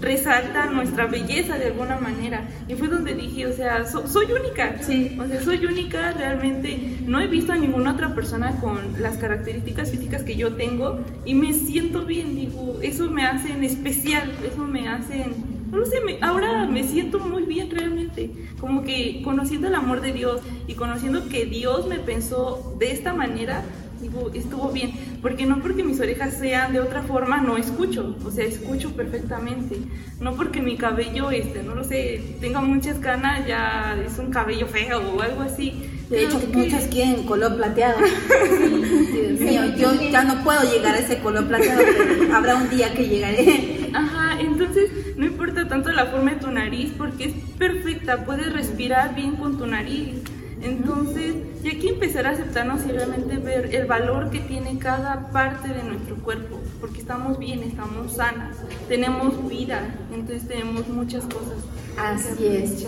resalta 0.00 0.66
nuestra 0.66 1.06
belleza 1.06 1.56
de 1.58 1.66
alguna 1.66 1.98
manera. 1.98 2.48
Y 2.68 2.74
fue 2.74 2.88
donde 2.88 3.14
dije, 3.14 3.46
o 3.46 3.52
sea, 3.52 3.86
soy 3.86 4.26
única. 4.32 4.76
Sí. 4.82 5.16
O 5.20 5.26
sea, 5.26 5.42
soy 5.42 5.64
única, 5.64 6.12
realmente 6.12 6.98
no 7.06 7.20
he 7.20 7.26
visto 7.26 7.52
a 7.52 7.56
ninguna 7.56 7.92
otra 7.92 8.14
persona 8.14 8.60
con 8.60 9.00
las 9.00 9.16
características 9.16 9.90
físicas 9.90 10.22
que 10.22 10.36
yo 10.36 10.54
tengo 10.54 11.00
y 11.24 11.34
me 11.34 11.52
siento 11.52 12.04
bien, 12.04 12.34
digo, 12.36 12.78
eso 12.82 13.10
me 13.10 13.24
hace 13.24 13.52
en 13.52 13.64
especial, 13.64 14.30
eso 14.46 14.64
me 14.64 14.88
hace, 14.88 15.26
no 15.70 15.84
sé, 15.84 15.98
ahora 16.20 16.66
me 16.66 16.84
siento 16.84 17.18
muy 17.20 17.44
bien 17.44 17.70
realmente, 17.70 18.30
como 18.60 18.82
que 18.82 19.22
conociendo 19.22 19.68
el 19.68 19.74
amor 19.74 20.00
de 20.00 20.12
Dios 20.12 20.40
y 20.66 20.74
conociendo 20.74 21.28
que 21.28 21.46
Dios 21.46 21.86
me 21.86 21.98
pensó 21.98 22.76
de 22.78 22.92
esta 22.92 23.14
manera, 23.14 23.62
digo, 24.00 24.30
estuvo 24.34 24.70
bien, 24.70 24.92
porque 25.26 25.44
no 25.44 25.58
porque 25.58 25.82
mis 25.82 25.98
orejas 25.98 26.34
sean 26.34 26.72
de 26.72 26.78
otra 26.78 27.02
forma, 27.02 27.40
no 27.40 27.56
escucho, 27.56 28.14
o 28.24 28.30
sea, 28.30 28.44
escucho 28.44 28.92
perfectamente, 28.94 29.76
no 30.20 30.36
porque 30.36 30.62
mi 30.62 30.76
cabello, 30.76 31.32
este, 31.32 31.64
no 31.64 31.74
lo 31.74 31.82
sé, 31.82 32.20
tenga 32.40 32.60
muchas 32.60 32.98
canas, 32.98 33.44
ya 33.44 34.00
es 34.06 34.20
un 34.20 34.30
cabello 34.30 34.68
feo 34.68 35.00
o 35.00 35.20
algo 35.20 35.40
así. 35.40 35.82
De 36.08 36.22
hecho, 36.22 36.40
muchas 36.52 36.84
quieren 36.84 37.24
color 37.24 37.56
plateado. 37.56 37.98
yo 39.76 39.94
ya 40.12 40.22
no 40.22 40.44
puedo 40.44 40.62
llegar 40.62 40.94
a 40.94 40.98
ese 41.00 41.18
color 41.18 41.48
plateado, 41.48 41.82
pero 41.84 42.32
habrá 42.32 42.54
un 42.54 42.70
día 42.70 42.94
que 42.94 43.08
llegaré. 43.08 43.90
Ajá, 43.94 44.40
entonces 44.40 44.92
no 45.16 45.26
importa 45.26 45.66
tanto 45.66 45.90
la 45.90 46.06
forma 46.06 46.34
de 46.34 46.36
tu 46.36 46.52
nariz 46.52 46.92
porque 46.96 47.24
es 47.24 47.32
perfecta, 47.58 48.24
puedes 48.24 48.52
respirar 48.52 49.16
bien 49.16 49.34
con 49.34 49.58
tu 49.58 49.66
nariz. 49.66 50.22
Entonces, 50.62 51.34
y 51.62 51.68
hay 51.68 51.78
que 51.78 51.90
empezar 51.90 52.26
a 52.26 52.30
aceptarnos 52.30 52.86
y 52.86 52.92
realmente 52.92 53.36
ver 53.36 53.74
el 53.74 53.86
valor 53.86 54.30
que 54.30 54.40
tiene 54.40 54.78
cada 54.78 55.30
parte 55.30 55.68
de 55.68 55.82
nuestro 55.82 56.16
cuerpo, 56.16 56.58
porque 56.80 57.00
estamos 57.00 57.38
bien, 57.38 57.62
estamos 57.62 58.12
sanas, 58.12 58.56
tenemos 58.88 59.48
vida, 59.48 59.94
entonces 60.12 60.48
tenemos 60.48 60.88
muchas 60.88 61.24
cosas. 61.24 61.58
Así 61.98 62.46
es. 62.46 62.86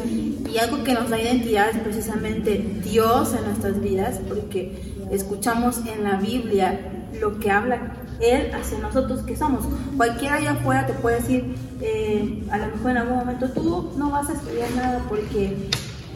Y 0.51 0.59
algo 0.59 0.85
que 0.85 0.93
nos 0.93 1.09
da 1.09 1.21
identidad 1.21 1.71
es 1.71 1.79
precisamente 1.79 2.81
Dios 2.83 3.35
en 3.35 3.45
nuestras 3.45 3.81
vidas, 3.81 4.21
porque 4.29 4.95
escuchamos 5.11 5.79
en 5.87 6.05
la 6.05 6.17
Biblia 6.17 6.79
lo 7.21 7.39
que 7.39 7.51
habla 7.51 7.97
Él 8.21 8.53
hacia 8.55 8.79
nosotros 8.79 9.23
que 9.23 9.37
somos. 9.37 9.65
Cualquiera 9.97 10.37
allá 10.37 10.53
afuera 10.53 10.87
te 10.87 10.93
puede 10.95 11.17
decir, 11.17 11.55
eh, 11.81 12.45
a 12.51 12.59
lo 12.59 12.67
mejor 12.67 12.91
en 12.91 12.97
algún 12.99 13.19
momento 13.19 13.51
tú 13.51 13.93
no 13.97 14.11
vas 14.11 14.29
a 14.29 14.35
estudiar 14.35 14.71
nada 14.73 15.05
porque 15.09 15.71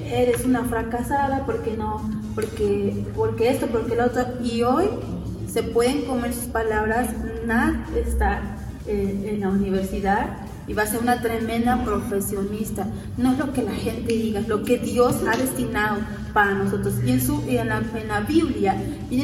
eres 0.07 0.45
una 0.45 0.65
fracasada, 0.65 1.45
porque 1.47 1.77
no, 1.77 2.11
porque, 2.35 3.07
porque 3.15 3.51
esto, 3.51 3.67
porque 3.67 3.97
lo 3.97 4.07
otro. 4.07 4.25
Y 4.43 4.63
hoy 4.63 4.87
se 5.49 5.63
pueden 5.63 6.03
comer 6.03 6.33
sus 6.33 6.45
palabras, 6.45 7.11
Nat 7.47 7.75
está 7.97 8.41
eh, 8.87 9.33
en 9.33 9.41
la 9.41 9.49
universidad 9.49 10.39
y 10.67 10.75
va 10.75 10.85
a 10.85 10.87
ser 10.87 11.01
una 11.01 11.21
tremenda 11.21 11.85
profesionista. 11.85 12.87
No 13.17 13.33
es 13.33 13.39
lo 13.39 13.53
que 13.53 13.63
la 13.63 13.73
gente 13.73 14.13
diga, 14.13 14.41
es 14.41 14.49
lo 14.49 14.63
que 14.63 14.79
Dios 14.79 15.17
ha 15.29 15.37
destinado 15.37 15.99
para 16.33 16.53
nosotros. 16.53 16.95
Y 17.05 17.11
en, 17.11 17.21
su, 17.21 17.43
en, 17.49 17.69
la, 17.69 17.83
en 17.95 18.09
la 18.09 18.21
Biblia 18.21 18.77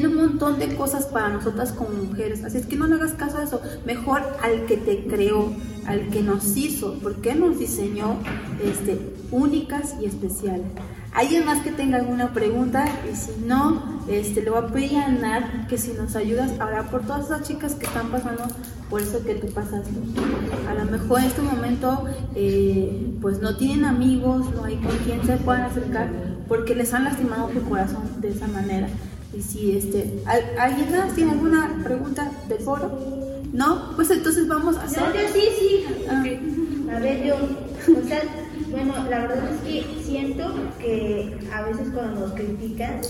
un 0.06 0.14
montón 0.14 0.58
de 0.58 0.74
cosas 0.76 1.06
para 1.06 1.28
nosotras 1.28 1.72
como 1.72 1.90
mujeres. 1.90 2.44
Así 2.44 2.58
es 2.58 2.66
que 2.66 2.76
no 2.76 2.86
le 2.86 2.96
hagas 2.96 3.12
caso 3.12 3.38
a 3.38 3.42
eso. 3.42 3.60
Mejor 3.86 4.22
al 4.42 4.66
que 4.66 4.76
te 4.76 5.06
creó, 5.06 5.52
al 5.88 6.08
que 6.10 6.22
nos 6.22 6.56
hizo, 6.56 6.98
porque 7.02 7.34
nos 7.34 7.58
diseñó 7.58 8.16
este, 8.62 8.98
únicas 9.30 9.94
y 10.00 10.04
especiales. 10.04 10.66
¿Alguien 11.14 11.46
más 11.46 11.62
que 11.62 11.72
tenga 11.72 11.96
alguna 11.96 12.32
pregunta? 12.32 12.84
Y 13.10 13.16
si 13.16 13.32
no, 13.44 14.02
este, 14.08 14.42
le 14.42 14.50
voy 14.50 14.60
a 14.60 14.66
pedir 14.66 14.98
a 14.98 15.08
Nat 15.08 15.66
que 15.66 15.78
si 15.78 15.92
nos 15.92 16.14
ayudas 16.14 16.60
ahora 16.60 16.90
por 16.90 17.02
todas 17.06 17.26
esas 17.26 17.48
chicas 17.48 17.74
que 17.74 17.86
están 17.86 18.10
pasando 18.10 18.44
por 18.90 19.00
eso 19.00 19.24
que 19.24 19.34
tú 19.34 19.48
pasaste. 19.48 19.90
A 20.68 20.74
lo 20.74 20.90
mejor 20.90 21.20
en 21.20 21.26
este 21.26 21.42
momento 21.42 22.04
eh, 22.34 23.14
pues 23.20 23.40
no 23.40 23.56
tienen 23.56 23.86
amigos, 23.86 24.54
no 24.54 24.64
hay 24.64 24.76
con 24.76 24.96
quien 24.98 25.24
se 25.26 25.36
puedan 25.38 25.62
acercar 25.62 26.10
porque 26.46 26.74
les 26.74 26.92
han 26.94 27.04
lastimado 27.04 27.50
su 27.52 27.62
corazón 27.62 28.20
de 28.20 28.28
esa 28.30 28.46
manera. 28.46 28.88
Y 29.34 29.42
si 29.42 29.76
este, 29.76 30.22
¿alguien 30.58 30.90
más 30.92 31.14
tiene 31.14 31.32
alguna 31.32 31.80
pregunta 31.82 32.30
del 32.48 32.58
foro? 32.60 33.27
¿No? 33.52 33.92
Pues 33.96 34.10
entonces 34.10 34.46
vamos 34.46 34.76
a 34.76 34.84
hacer... 34.84 35.02
No, 35.02 35.14
yo 35.14 35.20
sí, 35.32 35.42
sí. 35.58 35.84
Ah. 36.08 36.24
A 36.96 36.98
ver, 37.00 37.24
yo, 37.24 37.34
o 37.34 38.08
sea, 38.08 38.22
bueno, 38.70 38.94
la 39.10 39.20
verdad 39.20 39.50
es 39.52 39.60
que 39.60 40.02
siento 40.02 40.54
que 40.78 41.38
a 41.52 41.62
veces 41.62 41.88
cuando 41.92 42.20
nos 42.20 42.32
critican 42.32 43.00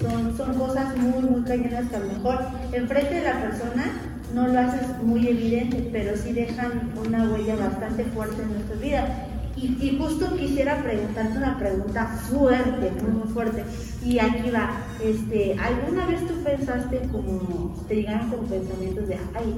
son, 0.00 0.36
son 0.36 0.54
cosas 0.54 0.96
muy, 0.96 1.22
muy 1.22 1.42
cañonas 1.42 1.88
que 1.88 1.96
a 1.96 2.00
lo 2.00 2.06
mejor 2.06 2.38
enfrente 2.72 3.14
de 3.14 3.24
la 3.24 3.40
persona 3.40 3.92
no 4.34 4.48
lo 4.48 4.58
haces 4.58 5.02
muy 5.02 5.26
evidente, 5.28 5.88
pero 5.92 6.16
sí 6.16 6.32
dejan 6.32 6.92
una 6.96 7.30
huella 7.30 7.56
bastante 7.56 8.04
fuerte 8.04 8.42
en 8.42 8.52
nuestra 8.52 8.76
vida. 8.76 9.26
Y, 9.56 9.96
justo 9.98 10.36
quisiera 10.36 10.82
preguntarte 10.82 11.38
una 11.38 11.58
pregunta 11.58 12.06
fuerte, 12.06 12.92
muy, 13.02 13.10
muy 13.10 13.28
fuerte. 13.32 13.64
Y 14.04 14.18
aquí 14.18 14.50
va, 14.50 14.70
este, 15.02 15.56
¿alguna 15.58 16.06
vez 16.06 16.20
tú 16.26 16.34
pensaste 16.44 17.00
como, 17.10 17.74
te 17.88 17.96
llegaron 17.96 18.28
como 18.28 18.42
pensamientos 18.42 19.08
de, 19.08 19.14
ay, 19.34 19.54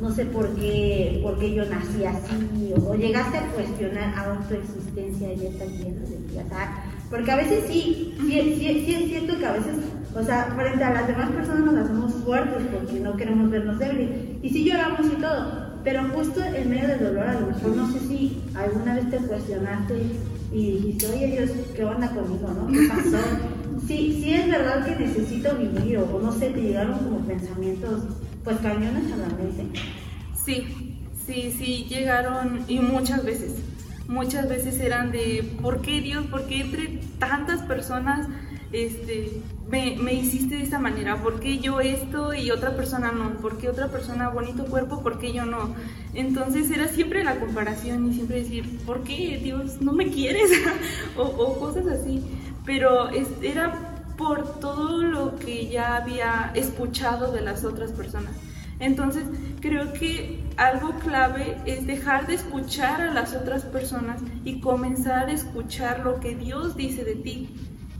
no 0.00 0.10
sé 0.10 0.24
por 0.26 0.48
qué, 0.56 1.20
por 1.22 1.38
qué 1.38 1.54
yo 1.54 1.64
nací 1.66 2.04
así, 2.04 2.72
o, 2.74 2.94
llegaste 2.94 3.38
a 3.38 3.46
cuestionar 3.48 4.14
aún 4.18 4.42
tu 4.48 4.54
existencia 4.54 5.32
y 5.32 5.46
estás 5.46 5.68
viendo 5.68 6.00
de 6.00 6.16
ti, 6.16 6.38
porque 7.08 7.30
a 7.30 7.36
veces 7.36 7.64
sí, 7.68 8.14
sí, 8.20 8.56
sí 8.58 8.68
es 8.68 9.08
cierto 9.08 9.38
que 9.38 9.46
a 9.46 9.52
veces, 9.52 9.76
o 10.14 10.22
sea, 10.24 10.52
frente 10.56 10.82
a 10.82 10.94
las 10.94 11.06
demás 11.06 11.30
personas 11.30 11.60
nos 11.60 11.76
hacemos 11.76 12.14
fuertes 12.24 12.62
porque 12.72 13.00
no 13.00 13.16
queremos 13.16 13.50
vernos 13.50 13.78
débiles, 13.78 14.08
y 14.42 14.48
sí 14.48 14.64
lloramos 14.64 15.06
y 15.06 15.20
todo, 15.20 15.61
pero 15.84 16.04
justo 16.10 16.42
en 16.42 16.70
medio 16.70 16.88
del 16.88 17.04
dolor, 17.04 17.26
a 17.28 17.40
lo 17.40 17.46
mejor 17.48 17.76
no 17.76 17.92
sé 17.92 18.00
si 18.00 18.42
alguna 18.54 18.94
vez 18.94 19.10
te 19.10 19.16
cuestionaste 19.18 19.94
y 20.52 20.72
dijiste, 20.72 21.06
oye 21.06 21.26
Dios, 21.26 21.50
¿qué 21.74 21.84
onda 21.84 22.10
conmigo, 22.10 22.48
no? 22.48 22.66
¿Qué 22.66 22.88
pasó? 22.88 23.18
Sí, 23.86 24.20
sí 24.22 24.34
es 24.34 24.48
verdad 24.48 24.84
que 24.84 25.04
necesito 25.04 25.56
vivir, 25.56 25.98
o 25.98 26.20
no 26.20 26.32
sé, 26.32 26.50
te 26.50 26.60
llegaron 26.60 26.98
como 26.98 27.18
pensamientos 27.20 28.02
pues 28.44 28.58
cañones 28.58 29.12
a 29.12 29.16
la 29.16 29.28
mente. 29.28 29.80
Sí, 30.44 31.02
sí, 31.26 31.54
sí, 31.56 31.86
llegaron 31.88 32.64
y 32.68 32.78
muchas 32.80 33.24
veces. 33.24 33.54
Muchas 34.08 34.48
veces 34.48 34.78
eran 34.80 35.10
de, 35.10 35.56
¿por 35.62 35.80
qué 35.80 36.00
Dios? 36.00 36.26
¿Por 36.26 36.46
qué 36.46 36.60
entre 36.60 37.00
tantas 37.18 37.62
personas 37.62 38.26
este, 38.72 39.42
me, 39.68 39.96
me, 39.96 40.14
hiciste 40.14 40.56
de 40.56 40.62
esta 40.62 40.78
manera? 40.78 41.16
¿Por 41.22 41.40
qué 41.40 41.58
yo 41.58 41.80
esto 41.80 42.34
y 42.34 42.50
otra 42.50 42.74
persona 42.74 43.12
no? 43.12 43.30
¿Por 43.34 43.58
qué 43.58 43.68
otra 43.68 43.88
persona 43.88 44.28
bonito 44.28 44.64
cuerpo? 44.64 45.02
¿Por 45.02 45.18
qué 45.18 45.32
yo 45.32 45.44
no? 45.44 45.74
Entonces 46.14 46.70
era 46.70 46.88
siempre 46.88 47.22
la 47.24 47.38
comparación 47.38 48.10
y 48.10 48.14
siempre 48.14 48.42
decir, 48.42 48.78
¿por 48.84 49.02
qué 49.02 49.40
Dios 49.42 49.80
no 49.80 49.92
me 49.92 50.10
quieres? 50.10 50.50
o, 51.16 51.58
cosas 51.58 51.86
así. 51.86 52.22
Pero 52.64 53.10
era 53.42 53.92
por 54.16 54.60
todo 54.60 55.02
lo 55.02 55.36
que 55.36 55.68
ya 55.68 55.96
había 55.96 56.52
escuchado 56.54 57.32
de 57.32 57.40
las 57.40 57.64
otras 57.64 57.92
personas. 57.92 58.32
Entonces, 58.78 59.24
creo 59.60 59.92
que 59.92 60.40
algo 60.56 60.92
clave 61.00 61.56
es 61.66 61.86
dejar 61.86 62.26
de 62.26 62.34
escuchar 62.34 63.00
a 63.00 63.12
las 63.12 63.34
otras 63.34 63.64
personas 63.64 64.20
y 64.44 64.60
comenzar 64.60 65.28
a 65.28 65.32
escuchar 65.32 66.00
lo 66.00 66.20
que 66.20 66.34
Dios 66.34 66.76
dice 66.76 67.04
de 67.04 67.14
ti. 67.14 67.48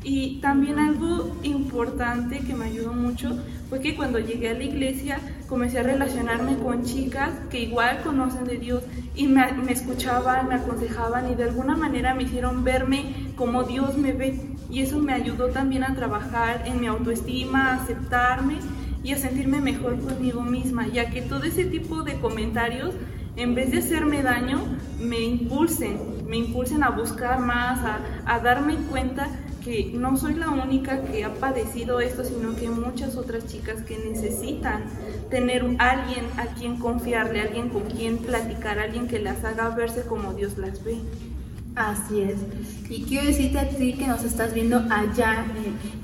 Y 0.04 0.40
también 0.40 0.78
algo 0.78 1.36
importante 1.44 2.40
que 2.40 2.54
me 2.54 2.64
ayudó 2.64 2.92
mucho 2.92 3.38
fue 3.68 3.80
que 3.80 3.94
cuando 3.94 4.18
llegué 4.18 4.50
a 4.50 4.54
la 4.54 4.64
iglesia 4.64 5.20
comencé 5.48 5.78
a 5.78 5.82
relacionarme 5.84 6.56
con 6.58 6.84
chicas 6.84 7.30
que 7.50 7.60
igual 7.60 8.02
conocen 8.02 8.44
de 8.44 8.58
Dios 8.58 8.82
y 9.14 9.28
me, 9.28 9.44
escuchaban, 9.70 10.48
me 10.48 10.56
aconsejaban 10.56 11.30
y 11.30 11.36
de 11.36 11.44
alguna 11.44 11.76
manera 11.76 12.14
me 12.14 12.24
hicieron 12.24 12.64
verme 12.64 13.32
como 13.36 13.62
Dios 13.62 13.96
me 13.96 14.12
ve. 14.12 14.40
Y 14.70 14.80
eso 14.80 14.98
me 14.98 15.12
ayudó 15.12 15.48
también 15.48 15.84
a 15.84 15.94
trabajar 15.94 16.64
en 16.66 16.80
mi 16.80 16.86
autoestima, 16.86 17.68
a 17.68 17.82
aceptarme 17.82 18.56
y 19.04 19.12
a 19.12 19.18
sentirme 19.18 19.60
mejor 19.60 20.00
conmigo 20.00 20.42
misma, 20.42 20.88
ya 20.88 21.10
que 21.10 21.22
todo 21.22 21.44
ese 21.44 21.64
tipo 21.64 22.02
de 22.02 22.14
comentarios, 22.20 22.94
en 23.36 23.54
vez 23.54 23.70
de 23.70 23.78
hacerme 23.78 24.22
daño, 24.22 24.60
me 25.00 25.20
impulsen, 25.20 25.98
me 26.26 26.38
impulsen 26.38 26.82
a 26.82 26.90
buscar 26.90 27.40
más, 27.40 27.80
a, 27.80 28.00
a 28.24 28.38
darme 28.40 28.76
cuenta 28.90 29.28
que 29.64 29.92
no 29.94 30.16
soy 30.16 30.34
la 30.34 30.50
única 30.50 31.02
que 31.02 31.24
ha 31.24 31.34
padecido 31.34 32.00
esto, 32.00 32.24
sino 32.24 32.54
que 32.56 32.68
muchas 32.68 33.16
otras 33.16 33.46
chicas 33.46 33.82
que 33.82 33.98
necesitan 33.98 34.84
tener 35.30 35.62
alguien 35.78 36.26
a 36.36 36.46
quien 36.54 36.78
confiarle, 36.78 37.40
alguien 37.40 37.68
con 37.68 37.82
quien 37.82 38.18
platicar, 38.18 38.78
alguien 38.78 39.08
que 39.08 39.18
las 39.18 39.44
haga 39.44 39.70
verse 39.70 40.02
como 40.02 40.34
Dios 40.34 40.58
las 40.58 40.82
ve. 40.84 40.98
Así 41.74 42.20
es. 42.20 42.36
Y 42.90 43.04
quiero 43.04 43.26
decirte 43.26 43.58
a 43.58 43.68
ti 43.68 43.94
que 43.94 44.06
nos 44.06 44.22
estás 44.24 44.52
viendo 44.52 44.84
allá 44.90 45.46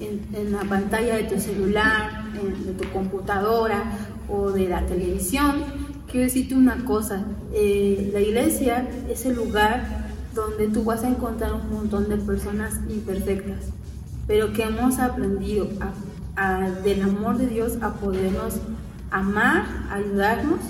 en, 0.00 0.52
la 0.52 0.62
pantalla 0.62 1.16
de 1.16 1.24
tu 1.24 1.38
celular, 1.38 2.32
de 2.32 2.72
tu 2.72 2.88
computadora 2.90 3.84
o 4.30 4.50
de 4.50 4.68
la 4.68 4.86
televisión, 4.86 5.64
quiero 6.10 6.24
decirte 6.24 6.54
una 6.54 6.84
cosa. 6.84 7.22
Eh, 7.52 8.10
la 8.12 8.20
iglesia 8.20 8.88
es 9.10 9.26
el 9.26 9.34
lugar 9.34 10.07
donde 10.38 10.68
tú 10.68 10.84
vas 10.84 11.02
a 11.04 11.08
encontrar 11.08 11.52
un 11.52 11.70
montón 11.70 12.08
de 12.08 12.16
personas 12.16 12.74
imperfectas, 12.88 13.64
pero 14.26 14.52
que 14.52 14.62
hemos 14.62 14.98
aprendido 14.98 15.68
del 16.84 17.02
amor 17.02 17.38
de 17.38 17.46
Dios 17.46 17.78
a 17.80 17.94
podernos 17.94 18.54
amar, 19.10 19.64
ayudarnos. 19.90 20.60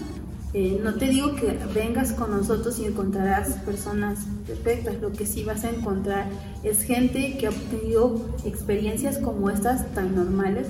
Eh, 0.54 0.81
no 0.83 0.94
te 0.94 1.09
digo 1.09 1.35
que 1.35 1.59
vengas 1.74 2.12
con 2.12 2.31
nosotros 2.31 2.78
y 2.78 2.87
encontrarás 2.87 3.52
personas 3.66 4.20
perfectas, 4.46 4.98
lo 5.02 5.12
que 5.12 5.26
sí 5.26 5.44
vas 5.44 5.62
a 5.64 5.70
encontrar 5.70 6.26
es 6.62 6.83
gente 6.83 7.37
que 7.37 7.48
ha 7.48 7.50
tenido 7.50 8.24
experiencias 8.46 9.18
como 9.18 9.50
estas 9.50 9.92
tan 9.92 10.16
normales, 10.16 10.66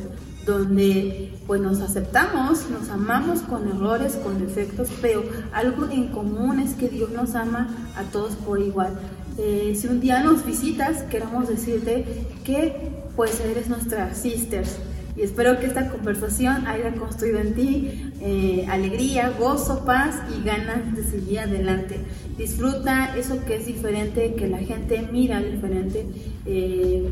donde 0.48 1.30
pues 1.46 1.60
nos 1.60 1.80
aceptamos, 1.80 2.70
nos 2.70 2.88
amamos 2.88 3.40
con 3.40 3.68
errores, 3.68 4.16
con 4.16 4.38
defectos, 4.40 4.88
pero 5.02 5.22
algo 5.52 5.86
en 5.90 6.08
común 6.08 6.58
es 6.58 6.72
que 6.72 6.88
Dios 6.88 7.10
nos 7.10 7.34
ama 7.34 7.68
a 7.96 8.04
todos 8.04 8.34
por 8.34 8.58
igual. 8.58 8.98
Eh, 9.36 9.76
si 9.78 9.86
un 9.86 10.00
día 10.00 10.22
nos 10.22 10.44
visitas, 10.46 11.02
queremos 11.02 11.48
decirte 11.48 12.04
que 12.44 12.90
pues 13.14 13.40
eres 13.40 13.68
nuestra 13.68 14.14
sisters 14.14 14.78
y 15.18 15.22
espero 15.22 15.58
que 15.58 15.66
esta 15.66 15.90
conversación 15.90 16.66
haya 16.66 16.94
construido 16.94 17.40
en 17.40 17.54
ti 17.54 18.12
eh, 18.20 18.66
alegría, 18.70 19.34
gozo, 19.38 19.84
paz 19.84 20.16
y 20.34 20.44
ganas 20.44 20.94
de 20.94 21.04
seguir 21.04 21.40
adelante. 21.40 21.98
Disfruta 22.38 23.16
eso 23.18 23.44
que 23.44 23.56
es 23.56 23.66
diferente, 23.66 24.34
que 24.34 24.48
la 24.48 24.58
gente 24.58 25.06
mira 25.12 25.42
diferente. 25.42 26.06
Eh, 26.46 27.10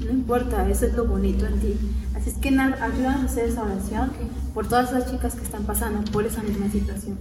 no 0.00 0.10
importa, 0.10 0.68
eso 0.68 0.86
es 0.86 0.94
lo 0.94 1.06
bonito 1.06 1.46
en 1.46 1.60
ti. 1.60 1.74
Así 2.14 2.30
es 2.30 2.36
que 2.36 2.48
ayúdanos 2.48 3.22
a 3.22 3.24
hacer 3.24 3.48
esa 3.48 3.62
oración 3.62 4.12
por 4.54 4.68
todas 4.68 4.92
las 4.92 5.10
chicas 5.10 5.34
que 5.34 5.42
están 5.42 5.64
pasando 5.64 6.10
por 6.10 6.24
esa 6.26 6.42
misma 6.42 6.70
situación. 6.70 7.18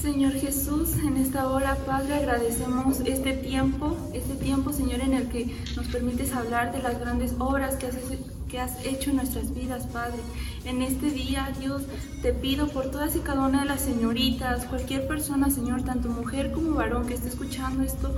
Señor 0.00 0.32
Jesús, 0.32 0.96
en 1.04 1.16
esta 1.16 1.48
hora, 1.48 1.74
Padre, 1.86 2.14
agradecemos 2.16 3.00
este 3.00 3.32
tiempo, 3.32 3.96
este 4.12 4.34
tiempo, 4.34 4.72
Señor, 4.72 5.00
en 5.00 5.14
el 5.14 5.28
que 5.28 5.56
nos 5.74 5.86
permites 5.86 6.32
hablar 6.32 6.72
de 6.72 6.82
las 6.82 7.00
grandes 7.00 7.34
obras 7.38 7.76
que 7.76 7.86
haces 7.86 8.04
que 8.48 8.60
has 8.60 8.84
hecho 8.84 9.10
en 9.10 9.16
nuestras 9.16 9.54
vidas, 9.54 9.86
Padre. 9.86 10.18
En 10.64 10.82
este 10.82 11.10
día, 11.10 11.52
Dios, 11.60 11.82
te 12.22 12.32
pido 12.32 12.68
por 12.68 12.90
todas 12.90 13.14
y 13.14 13.20
cada 13.20 13.46
una 13.46 13.60
de 13.60 13.66
las 13.66 13.82
señoritas, 13.82 14.64
cualquier 14.66 15.06
persona, 15.06 15.50
Señor, 15.50 15.82
tanto 15.82 16.08
mujer 16.08 16.52
como 16.52 16.74
varón 16.74 17.06
que 17.06 17.14
esté 17.14 17.28
escuchando 17.28 17.84
esto, 17.84 18.14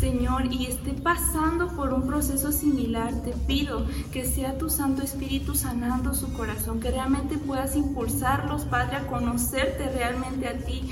Señor, 0.00 0.52
y 0.52 0.66
esté 0.66 0.94
pasando 0.94 1.68
por 1.68 1.92
un 1.92 2.06
proceso 2.06 2.50
similar, 2.50 3.14
te 3.22 3.32
pido 3.32 3.86
que 4.12 4.26
sea 4.26 4.58
tu 4.58 4.68
Santo 4.68 5.02
Espíritu 5.02 5.54
sanando 5.54 6.14
su 6.14 6.32
corazón, 6.32 6.80
que 6.80 6.90
realmente 6.90 7.38
puedas 7.38 7.76
impulsarlos, 7.76 8.64
Padre, 8.64 8.96
a 8.96 9.06
conocerte 9.06 9.88
realmente 9.90 10.48
a 10.48 10.58
ti, 10.58 10.90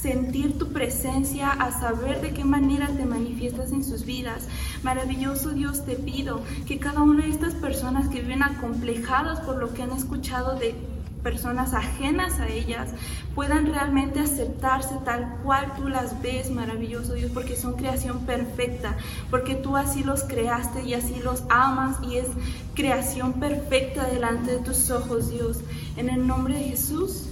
sentir 0.00 0.58
tu 0.58 0.68
presencia, 0.72 1.50
a 1.50 1.70
saber 1.72 2.20
de 2.20 2.32
qué 2.32 2.44
manera 2.44 2.88
te 2.88 3.04
manifiestas 3.04 3.72
en 3.72 3.84
sus 3.84 4.04
vidas. 4.04 4.46
Maravilloso 4.82 5.50
Dios, 5.50 5.84
te 5.84 5.96
pido 5.96 6.42
que 6.66 6.78
cada 6.78 7.02
una 7.02 7.24
de 7.24 7.30
estas 7.30 7.54
personas 7.54 8.08
que 8.08 8.20
viven 8.20 8.42
acomplejadas 8.42 9.40
por 9.40 9.56
lo 9.56 9.72
que 9.72 9.82
han 9.82 9.92
escuchado 9.92 10.58
de 10.58 10.74
personas 11.22 11.74
ajenas 11.74 12.38
a 12.38 12.46
ellas 12.46 12.90
puedan 13.34 13.66
realmente 13.66 14.20
aceptarse 14.20 14.94
tal 15.04 15.38
cual 15.42 15.74
tú 15.76 15.88
las 15.88 16.22
ves, 16.22 16.52
maravilloso 16.52 17.14
Dios, 17.14 17.32
porque 17.34 17.56
son 17.56 17.74
creación 17.74 18.20
perfecta, 18.20 18.96
porque 19.28 19.56
tú 19.56 19.76
así 19.76 20.04
los 20.04 20.22
creaste 20.22 20.84
y 20.84 20.94
así 20.94 21.16
los 21.24 21.42
amas 21.48 21.96
y 22.08 22.18
es 22.18 22.28
creación 22.74 23.32
perfecta 23.34 24.04
delante 24.06 24.52
de 24.52 24.58
tus 24.58 24.88
ojos, 24.90 25.28
Dios. 25.28 25.58
En 25.96 26.10
el 26.10 26.24
nombre 26.28 26.54
de 26.54 26.64
Jesús. 26.64 27.24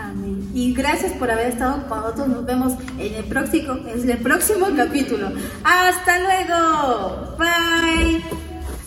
Amén. 0.00 0.50
Y 0.54 0.74
gracias 0.74 1.12
por 1.12 1.30
haber 1.30 1.48
estado 1.48 1.86
con 1.88 2.00
nosotros. 2.00 2.28
Nos 2.28 2.44
vemos 2.46 2.72
en 2.98 3.14
el 3.14 3.24
próximo, 3.24 3.74
en 3.86 4.10
el 4.10 4.18
próximo 4.18 4.66
capítulo. 4.76 5.32
Hasta 5.62 6.18
luego. 6.18 7.36
Bye. 7.38 8.22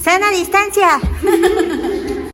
Sana 0.01 0.29
distancia. 0.31 0.99